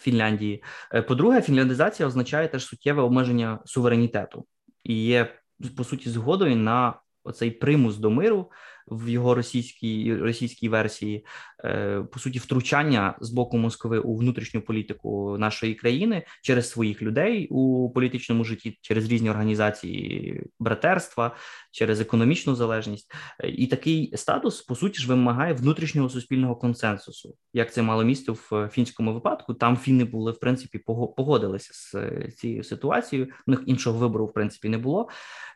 Фінляндії, 0.00 0.62
по-друге, 1.08 1.42
фінляндизація 1.42 2.06
означає 2.06 2.48
теж 2.48 2.64
суттєве 2.64 3.02
обмеження 3.02 3.58
суверенітету 3.64 4.46
і 4.84 5.04
є 5.04 5.34
по 5.76 5.84
суті 5.84 6.10
згодою 6.10 6.56
на 6.56 6.94
оцей 7.24 7.50
примус 7.50 7.96
до 7.96 8.10
миру, 8.10 8.50
в 8.90 9.08
його 9.08 9.34
російській 9.34 10.16
російській 10.16 10.68
версії, 10.68 11.26
по 12.12 12.18
суті, 12.18 12.38
втручання 12.38 13.14
з 13.20 13.30
боку 13.30 13.58
Москви 13.58 13.98
у 13.98 14.16
внутрішню 14.16 14.60
політику 14.60 15.36
нашої 15.38 15.74
країни 15.74 16.26
через 16.42 16.70
своїх 16.70 17.02
людей 17.02 17.48
у 17.50 17.90
політичному 17.90 18.44
житті, 18.44 18.78
через 18.80 19.08
різні 19.08 19.30
організації 19.30 20.42
братерства, 20.58 21.36
через 21.70 22.00
економічну 22.00 22.54
залежність, 22.54 23.12
і 23.44 23.66
такий 23.66 24.12
статус 24.16 24.62
по 24.62 24.74
суті 24.74 24.98
ж 24.98 25.08
вимагає 25.08 25.54
внутрішнього 25.54 26.08
суспільного 26.08 26.56
консенсусу. 26.56 27.34
Як 27.52 27.72
це 27.72 27.82
мало 27.82 28.04
місце 28.04 28.32
в 28.32 28.68
фінському 28.72 29.14
випадку? 29.14 29.54
Там 29.54 29.76
фіни 29.76 30.04
були 30.04 30.32
в 30.32 30.40
принципі 30.40 30.78
погодилися 31.16 31.70
з 31.74 31.94
цією 32.36 32.64
ситуацією. 32.64 33.28
У 33.46 33.50
них 33.50 33.62
іншого 33.66 33.98
вибору 33.98 34.26
в 34.26 34.32
принципі 34.32 34.68
не 34.68 34.78
було. 34.78 35.08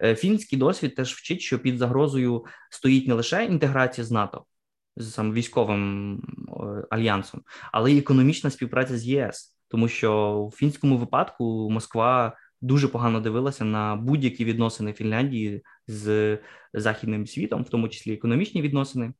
Е, 0.02 0.14
фінський 0.14 0.58
досвід 0.58 0.94
теж 0.94 1.14
вчить, 1.14 1.40
що 1.40 1.58
під 1.58 1.78
загрозою 1.78 2.44
стоїть 2.70 3.08
не 3.08 3.14
лише 3.14 3.44
інтеграція 3.44 4.04
з 4.04 4.10
НАТО, 4.10 4.44
з 4.96 5.12
сам 5.12 5.32
військовим 5.32 6.20
альянсом, 6.90 7.42
але 7.72 7.92
й 7.92 7.98
економічна 7.98 8.50
співпраця 8.50 8.98
з 8.98 9.06
ЄС, 9.06 9.56
тому 9.68 9.88
що 9.88 10.42
в 10.52 10.56
фінському 10.56 10.98
випадку 10.98 11.70
Москва 11.70 12.36
дуже 12.60 12.88
погано 12.88 13.20
дивилася 13.20 13.64
на 13.64 13.96
будь-які 13.96 14.44
відносини 14.44 14.92
Фінляндії 14.92 15.62
з 15.86 16.38
західним 16.74 17.26
світом, 17.26 17.62
в 17.62 17.68
тому 17.68 17.88
числі 17.88 18.12
економічні 18.12 18.62
відносини. 18.62 19.12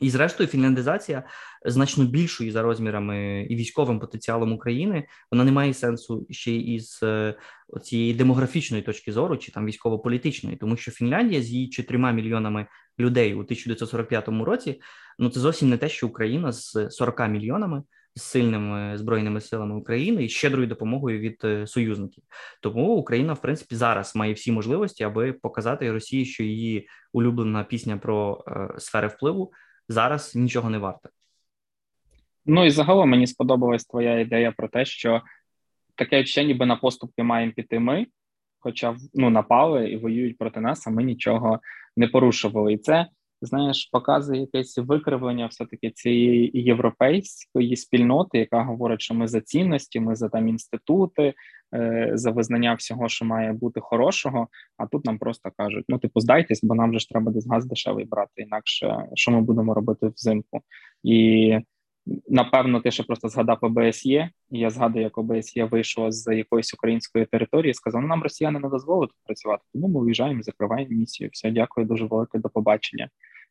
І, 0.00 0.10
зрештою, 0.10 0.48
фінляндизація 0.48 1.22
значно 1.64 2.04
більшою 2.04 2.52
за 2.52 2.62
розмірами 2.62 3.46
і 3.50 3.56
військовим 3.56 4.00
потенціалом 4.00 4.52
України. 4.52 5.06
Вона 5.32 5.44
не 5.44 5.52
має 5.52 5.74
сенсу 5.74 6.26
ще 6.30 6.56
із 6.56 7.00
е, 7.02 7.34
цієї 7.82 8.14
демографічної 8.14 8.82
точки 8.82 9.12
зору, 9.12 9.36
чи 9.36 9.52
там 9.52 9.66
військово-політичної, 9.66 10.56
тому 10.56 10.76
що 10.76 10.90
Фінляндія 10.90 11.42
з 11.42 11.50
її 11.50 11.68
чотирма 11.68 12.12
мільйонами 12.12 12.66
людей 12.98 13.34
у 13.34 13.38
1945 13.38 14.28
році. 14.28 14.80
Ну 15.18 15.30
це 15.30 15.40
зовсім 15.40 15.68
не 15.68 15.76
те, 15.76 15.88
що 15.88 16.06
Україна 16.06 16.52
з 16.52 16.90
40 16.90 17.28
мільйонами. 17.28 17.82
З 18.18 18.22
сильними 18.22 18.98
збройними 18.98 19.40
силами 19.40 19.74
України 19.74 20.24
і 20.24 20.28
щедрою 20.28 20.66
допомогою 20.66 21.18
від 21.18 21.40
е, 21.44 21.66
союзників, 21.66 22.24
тому 22.60 22.94
Україна, 22.94 23.32
в 23.32 23.40
принципі, 23.40 23.74
зараз 23.74 24.16
має 24.16 24.32
всі 24.32 24.52
можливості, 24.52 25.04
аби 25.04 25.32
показати 25.32 25.92
Росії, 25.92 26.24
що 26.24 26.42
її 26.42 26.88
улюблена 27.12 27.64
пісня 27.64 27.96
про 27.96 28.44
е, 28.48 28.68
сфери 28.78 29.08
впливу 29.08 29.52
зараз 29.88 30.34
нічого 30.34 30.70
не 30.70 30.78
варте. 30.78 31.08
Ну 32.46 32.64
і 32.64 32.70
загалом 32.70 33.10
мені 33.10 33.26
сподобалась 33.26 33.84
твоя 33.84 34.20
ідея 34.20 34.52
про 34.52 34.68
те, 34.68 34.84
що 34.84 35.22
таке 35.94 36.20
відчуття, 36.20 36.42
ніби 36.42 36.66
на 36.66 36.76
поступки 36.76 37.22
маємо 37.22 37.52
піти 37.52 37.78
ми, 37.78 38.06
хоча 38.66 38.96
ну, 39.14 39.30
напали 39.30 39.90
і 39.90 39.96
воюють 39.96 40.38
проти 40.38 40.60
нас, 40.60 40.86
а 40.86 40.90
ми 40.90 41.02
нічого 41.02 41.60
не 41.96 42.08
порушували. 42.08 42.72
І 42.72 42.78
це, 42.78 43.06
знаєш, 43.42 43.88
показує 43.92 44.40
якесь 44.40 44.78
викривлення 44.78 45.46
все-таки 45.46 45.90
цієї 45.90 46.50
європейської 46.54 47.76
спільноти, 47.76 48.38
яка 48.38 48.62
говорить, 48.62 49.00
що 49.00 49.14
ми 49.14 49.28
за 49.28 49.40
цінності, 49.40 50.00
ми 50.00 50.16
за 50.16 50.28
там 50.28 50.48
інститути, 50.48 51.34
е, 51.74 52.10
за 52.14 52.30
визнання 52.30 52.74
всього, 52.74 53.08
що 53.08 53.24
має 53.24 53.52
бути 53.52 53.80
хорошого. 53.80 54.48
А 54.76 54.86
тут 54.86 55.04
нам 55.04 55.18
просто 55.18 55.50
кажуть: 55.56 55.84
ну, 55.88 55.98
типу, 55.98 56.20
здайтесь, 56.20 56.64
бо 56.64 56.74
нам 56.74 56.92
же 56.92 56.98
ж 56.98 57.08
треба 57.08 57.32
десь 57.32 57.46
газ 57.46 57.66
дешевий 57.66 58.04
брати, 58.04 58.42
інакше 58.42 59.08
що 59.14 59.30
ми 59.30 59.40
будемо 59.40 59.74
робити 59.74 60.08
взимку. 60.08 60.60
І 61.02 61.58
Напевно, 62.28 62.80
ти 62.80 62.90
ще 62.90 63.02
просто 63.02 63.28
згадав 63.28 63.58
ОБСЄ, 63.60 64.30
я 64.50 64.70
згадую, 64.70 65.04
як 65.04 65.18
ОБСЄ 65.18 65.64
вийшло 65.64 66.12
з 66.12 66.36
якоїсь 66.36 66.74
української 66.74 67.26
території. 67.26 67.70
і 67.70 67.74
Сказав, 67.74 68.02
ну 68.02 68.08
нам 68.08 68.22
росіяни 68.22 68.60
не 68.60 68.68
дозволять 68.68 69.10
працювати, 69.24 69.62
тому 69.72 69.88
ми 69.88 70.00
виїжджаємо, 70.00 70.42
закриваємо 70.42 70.90
місію. 70.90 71.30
Все, 71.32 71.50
дякую, 71.50 71.86
дуже 71.86 72.04
велике 72.04 72.38
до 72.38 72.48
побачення. 72.48 73.08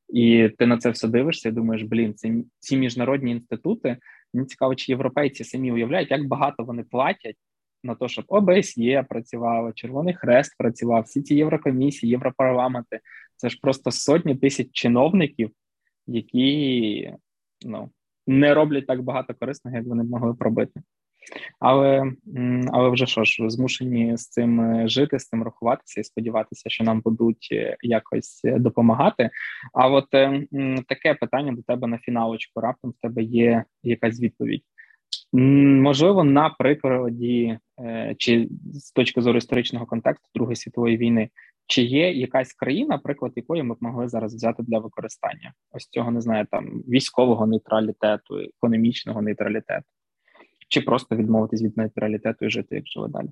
І 0.10 0.50
ти 0.58 0.66
на 0.66 0.78
це 0.78 0.90
все 0.90 1.08
дивишся 1.08 1.50
і 1.50 1.52
думаєш, 1.52 1.84
блін, 1.84 2.14
ці 2.14 2.46
ці 2.60 2.78
міжнародні 2.78 3.32
інститути. 3.32 3.98
Мені 4.34 4.48
цікаво, 4.48 4.76
чи 4.76 4.92
європейці 4.92 5.44
самі 5.44 5.72
уявляють, 5.72 6.12
як 6.12 6.28
багато 6.28 6.64
вони 6.64 6.84
платять 6.84 7.36
на 7.84 7.96
те, 7.96 8.08
щоб 8.08 8.26
ОБСЄ 8.28 9.04
працювало, 9.10 9.72
Червоний 9.72 10.14
Хрест 10.14 10.56
працював, 10.58 11.04
всі 11.04 11.22
ці 11.22 11.36
єврокомісії, 11.36 12.10
європарламенти. 12.10 13.00
Це 13.36 13.50
ж 13.50 13.60
просто 13.62 13.92
сотні 13.92 14.36
тисяч 14.36 14.68
чиновників, 14.72 15.52
які 16.08 17.14
ну 17.66 17.90
не 18.28 18.54
роблять 18.54 18.88
так 18.88 19.02
багато 19.02 19.34
корисного, 19.34 19.78
як 19.78 19.86
вони 19.86 20.04
могли 20.04 20.34
б 20.34 20.42
робити. 20.42 20.82
Але 21.60 22.14
але 22.72 22.90
вже 22.90 23.06
що 23.06 23.24
ж, 23.24 23.50
змушені 23.50 24.18
з 24.18 24.30
цим 24.30 24.62
е, 24.62 24.88
жити, 24.88 25.20
з 25.20 25.28
цим 25.28 25.44
рахуватися 25.44 26.02
і 26.02 26.04
сподіватися, 26.04 26.70
що 26.70 26.84
нам 26.84 27.02
будуть 27.02 27.50
е, 27.52 27.78
якось 27.82 28.42
допомагати. 28.46 29.30
А 29.74 29.88
от 29.88 30.14
е, 30.14 30.48
таке 30.88 31.14
питання 31.14 31.52
до 31.52 31.62
тебе 31.62 31.88
на 31.88 31.98
фіналочку. 31.98 32.62
Раптом 32.62 32.92
в 32.92 33.02
тебе 33.02 33.24
є 33.24 33.64
якась 33.84 34.22
відповідь. 34.22 34.64
Можливо, 35.34 36.24
на 36.24 36.50
прикладі 36.50 37.60
чи 38.18 38.50
з 38.74 38.92
точки 38.92 39.22
зору 39.22 39.38
історичного 39.38 39.86
контексту 39.86 40.30
Другої 40.36 40.56
світової 40.56 40.98
війни 40.98 41.30
чи 41.68 41.82
є 41.82 42.12
якась 42.12 42.54
країна, 42.54 42.98
приклад 42.98 43.34
якої 43.36 43.64
ми 43.64 43.76
б 43.76 43.78
могли 43.80 44.08
зараз 44.08 44.36
взяти 44.36 44.64
для 44.64 44.80
використання? 44.80 45.54
Ось 45.72 45.88
цього 45.88 46.12
не 46.12 46.22
знаю, 46.22 46.46
там 46.52 46.66
військового 46.68 47.48
нейтралітету, 47.48 48.38
економічного 48.38 49.22
нейтралітету, 49.22 49.86
чи 50.70 50.82
просто 50.82 51.16
відмовитись 51.16 51.62
від 51.62 51.78
нейтралітету 51.78 52.46
і 52.46 52.50
жити, 52.50 52.76
як 52.76 52.88
живе 52.88 53.08
далі? 53.08 53.28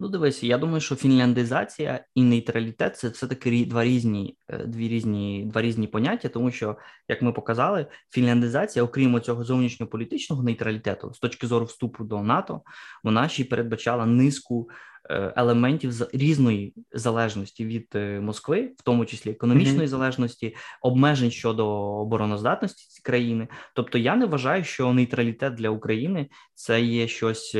Ну, 0.00 0.08
дивись, 0.08 0.42
я 0.42 0.58
думаю, 0.58 0.80
що 0.80 0.96
фінляндизація 0.96 2.04
і 2.14 2.22
нейтралітет 2.22 2.96
це 2.96 3.08
все 3.08 3.26
таки 3.26 3.66
два 3.66 3.84
різні 3.84 4.36
е, 4.48 4.66
дві 4.66 4.88
різні 4.88 5.44
два 5.46 5.62
різні 5.62 5.86
поняття, 5.86 6.28
тому 6.28 6.50
що, 6.50 6.76
як 7.08 7.22
ми 7.22 7.32
показали, 7.32 7.86
фінляндизація, 8.10 8.84
окрім 8.84 9.20
цього 9.20 9.44
зовнішньополітичного 9.44 10.42
нейтралітету, 10.42 11.14
з 11.14 11.18
точки 11.18 11.46
зору 11.46 11.64
вступу 11.64 12.04
до 12.04 12.22
НАТО, 12.22 12.62
вона 13.04 13.28
ще 13.28 13.42
й 13.42 13.44
передбачала 13.44 14.06
низку 14.06 14.68
елементів 15.10 15.92
з 15.92 16.10
різної 16.12 16.74
залежності 16.92 17.64
від 17.64 17.88
е, 17.94 18.20
Москви, 18.20 18.72
в 18.78 18.82
тому 18.82 19.06
числі 19.06 19.30
економічної 19.30 19.80
mm-hmm. 19.80 19.86
залежності, 19.86 20.56
обмежень 20.82 21.30
щодо 21.30 21.68
обороноздатності 21.76 23.00
країни. 23.02 23.48
Тобто, 23.74 23.98
я 23.98 24.16
не 24.16 24.26
вважаю, 24.26 24.64
що 24.64 24.92
нейтралітет 24.92 25.54
для 25.54 25.70
України 25.70 26.28
це 26.54 26.82
є 26.82 27.08
щось 27.08 27.52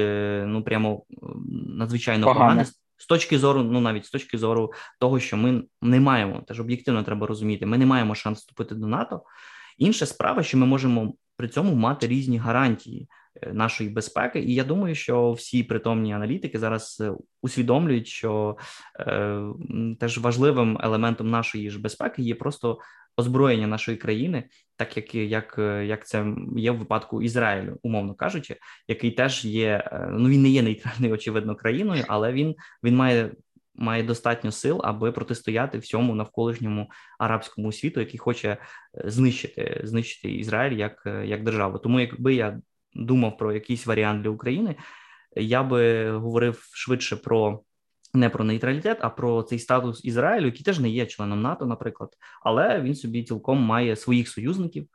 ну 0.47 0.63
прямо 0.65 1.03
надзвичайно 1.69 2.27
погане. 2.27 2.41
погане. 2.41 2.67
З 2.97 3.07
точки 3.07 3.39
зору, 3.39 3.63
ну 3.63 3.81
навіть 3.81 4.07
з 4.07 4.11
точки 4.11 4.39
зору 4.39 4.73
того, 5.01 5.21
що 5.21 5.37
ми 5.37 5.63
не 5.83 6.01
маємо, 6.01 6.43
теж 6.49 6.61
об'єктивно 6.61 7.03
треба 7.03 7.27
розуміти, 7.27 7.67
ми 7.67 7.79
не 7.79 7.87
маємо 7.87 8.15
шанс 8.15 8.39
вступити 8.39 8.75
до 8.75 8.87
НАТО. 8.87 9.23
Інша 9.79 10.07
справа, 10.07 10.43
що 10.43 10.59
ми 10.59 10.67
можемо 10.67 11.15
при 11.37 11.49
цьому 11.49 11.75
мати 11.75 12.07
різні 12.07 12.39
гарантії 12.39 13.03
е, 13.03 13.07
нашої 13.53 13.91
безпеки, 13.91 14.41
і 14.41 14.55
я 14.55 14.64
думаю, 14.64 14.95
що 14.95 15.32
всі 15.32 15.62
притомні 15.62 16.14
аналітики 16.14 16.59
зараз 16.59 16.99
е, 17.01 17.12
усвідомлюють, 17.43 18.07
що 18.07 18.57
е, 19.01 19.41
теж 20.01 20.18
важливим 20.18 20.78
елементом 20.82 21.30
нашої 21.30 21.70
ж 21.70 21.80
безпеки 21.80 22.22
є 22.22 22.35
просто 22.35 22.78
озброєння 23.16 23.66
нашої 23.66 23.97
країни, 23.97 24.45
так 24.76 24.97
як 24.97 25.14
як, 25.14 25.55
як 25.85 26.07
це 26.07 26.35
є 26.57 26.70
в 26.70 26.78
випадку 26.78 27.22
Ізраїлю, 27.22 27.78
умовно 27.82 28.14
кажучи, 28.14 28.57
який 28.89 29.11
теж 29.11 29.45
є. 29.45 29.91
Е, 29.93 30.09
ну 30.12 30.28
він 30.28 30.43
не 30.43 30.49
є 30.49 30.62
нейтральною, 30.62 31.14
очевидно, 31.14 31.57
країною, 31.57 32.05
але 32.09 32.32
він 32.32 32.55
він 32.82 32.97
має 32.97 33.30
має 33.76 34.03
достатньо 34.03 34.53
сил, 34.53 34.80
аби 34.85 35.12
протистояти 35.12 35.78
всьому 35.78 36.14
навколишньому 36.14 36.91
арабському 37.18 37.72
світу, 37.72 38.01
який 38.01 38.18
хоче 38.18 38.49
е, 38.49 38.59
знищити 39.11 39.80
знищити 39.85 40.35
Ізраїль 40.35 40.78
як, 40.78 41.03
е, 41.07 41.26
як 41.26 41.45
державу. 41.45 41.78
Тому, 41.78 42.01
якби 42.01 42.35
я 42.35 42.61
думав 42.95 43.37
про 43.37 43.53
якийсь 43.53 43.87
варіант 43.87 44.23
для 44.23 44.31
України, 44.31 44.77
я 45.37 45.63
би 45.63 46.11
говорив 46.11 46.69
швидше 46.73 47.17
про. 47.17 47.61
Не 48.17 48.31
про 48.31 48.45
нейтралітет, 48.45 48.99
а 49.01 49.11
про 49.11 49.43
цей 49.43 49.59
статус 49.59 50.05
Ізраїлю, 50.05 50.47
який 50.47 50.63
теж 50.63 50.79
не 50.79 50.89
є 50.89 51.07
членом 51.07 51.43
НАТО, 51.43 51.67
наприклад, 51.67 52.11
але 52.43 52.81
він 52.81 52.95
собі 52.95 53.25
цілком 53.25 53.59
має 53.59 53.97
своїх 53.97 54.29
союзників, 54.29 54.89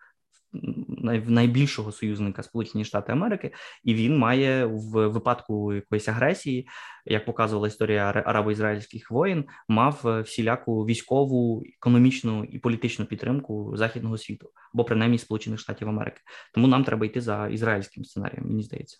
найбільшого 1.27 1.91
союзника 1.91 2.43
Сполучені 2.43 2.85
Штати 2.85 3.11
Америки, 3.11 3.51
і 3.83 3.93
він 3.93 4.17
має 4.17 4.65
в 4.65 5.07
випадку 5.07 5.73
якоїсь 5.73 6.07
агресії, 6.07 6.67
як 7.05 7.25
показувала 7.25 7.67
історія 7.67 8.11
арабо-ізраїльських 8.25 9.11
воїн, 9.11 9.45
мав 9.67 10.01
е, 10.05 10.21
всіляку 10.21 10.85
військову, 10.85 11.63
економічну 11.77 12.43
і 12.43 12.59
політичну 12.59 13.05
підтримку 13.05 13.71
західного 13.75 14.17
світу, 14.17 14.49
або 14.73 14.83
принаймні 14.83 15.17
Сполучених 15.17 15.59
Штатів 15.59 15.89
Америки. 15.89 16.21
Тому 16.53 16.67
нам 16.67 16.83
треба 16.83 17.05
йти 17.05 17.21
за 17.21 17.47
ізраїльським 17.47 18.05
сценарієм. 18.05 18.47
Мені 18.47 18.63
здається. 18.63 18.97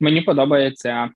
Мені 0.00 0.22
подобається 0.22 1.10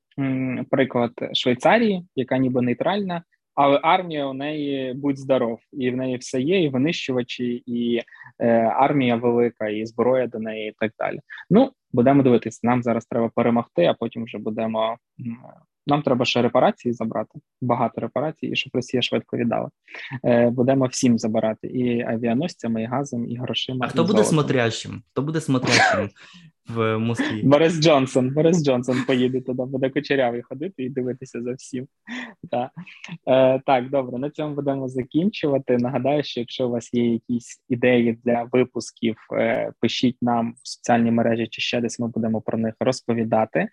приклад 0.71 1.13
Швейцарії, 1.33 2.07
яка 2.17 2.39
ніби 2.39 2.63
нейтральна, 2.63 3.23
але 3.55 3.81
армія 3.83 4.27
у 4.27 4.33
неї 4.33 4.95
будь 4.95 5.19
здоров, 5.19 5.59
і 5.73 5.91
в 5.91 5.97
неї 5.97 6.17
все 6.17 6.41
є, 6.41 6.63
і 6.63 6.69
винищувачі, 6.69 7.63
і 7.67 8.01
е, 8.39 8.49
армія 8.61 9.17
велика, 9.17 9.69
і 9.69 9.87
зброя 9.87 10.27
до 10.27 10.39
неї, 10.39 10.69
і 10.69 10.75
так 10.79 10.93
далі. 10.99 11.21
Ну 11.51 11.71
будемо 11.93 12.23
дивитися. 12.23 12.61
Нам 12.63 12.83
зараз 12.83 13.07
треба 13.07 13.31
перемогти, 13.35 13.85
а 13.85 13.95
потім 13.95 14.25
вже 14.25 14.39
будемо. 14.39 14.97
Нам 15.87 16.03
треба 16.03 16.25
ще 16.25 16.43
репарації 16.43 16.93
забрати, 16.95 17.39
багато 17.61 18.01
репарацій, 18.01 18.47
і 18.47 18.57
щоб 18.57 18.71
Росія 18.75 19.03
швидко 19.03 19.37
віддала. 19.37 19.71
Е, 20.25 20.51
Будемо 20.51 20.87
всім 20.87 21.19
забирати 21.19 21.67
і 21.67 22.03
авіаносцями, 22.03 22.83
і 22.83 22.87
газом, 22.87 23.31
і 23.31 23.37
грошима. 23.37 23.87
А 23.87 23.89
хто 23.89 24.03
буде 24.03 24.13
золотом. 24.13 24.31
смотрящим? 24.31 25.03
Хто 25.13 25.23
буде 25.23 25.41
смотрящим? 25.41 26.09
в 26.69 26.99
Москві. 26.99 27.43
Борис 27.43 27.81
Джонсон. 27.81 28.31
Борис 28.31 28.65
Джонсон 28.65 29.05
поїде 29.07 29.41
туди, 29.41 29.63
буде 29.65 29.91
кучерявий 29.91 30.43
ходити 30.43 30.85
і 30.85 30.91
дивитися 30.91 31.43
за 31.43 31.53
всім. 31.53 31.87
Так, 32.51 32.71
е, 33.27 33.61
так, 33.67 33.91
добре, 33.91 34.19
на 34.19 34.31
цьому 34.31 34.55
будемо 34.55 34.89
закінчувати. 34.89 35.79
Нагадаю, 35.79 36.25
що 36.25 36.41
якщо 36.41 36.67
у 36.69 36.71
вас 36.71 36.95
є 36.95 37.13
якісь 37.13 37.63
ідеї 37.69 38.19
для 38.25 38.49
випусків, 38.53 39.17
е, 39.33 39.73
пишіть 39.81 40.17
нам 40.23 40.55
в 40.63 40.69
соціальній 40.69 41.11
мережі 41.11 41.47
чи 41.47 41.63
ще 41.63 41.81
десь 41.81 42.01
ми 42.01 42.09
будемо 42.09 42.41
про 42.41 42.59
них 42.59 42.75
розповідати. 42.81 43.69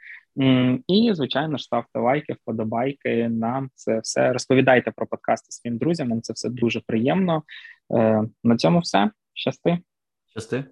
І, 0.88 1.12
звичайно 1.14 1.58
ж, 1.58 1.64
ставте 1.64 2.00
лайки, 2.00 2.34
вподобайки. 2.34 3.30
Нам 3.30 3.70
це 3.76 4.00
все 4.00 4.34
розповідайте 4.34 4.92
про 4.92 5.08
подкасти 5.08 5.52
своїм 5.52 5.78
друзям. 5.78 6.08
Нам 6.08 6.22
це 6.22 6.34
все 6.34 6.50
дуже 6.50 6.82
приємно. 6.88 7.44
Е, 7.94 8.24
на 8.44 8.58
цьому 8.58 8.80
все. 8.80 9.12
Щасти. 9.34 9.80
Щасти. 10.30 10.64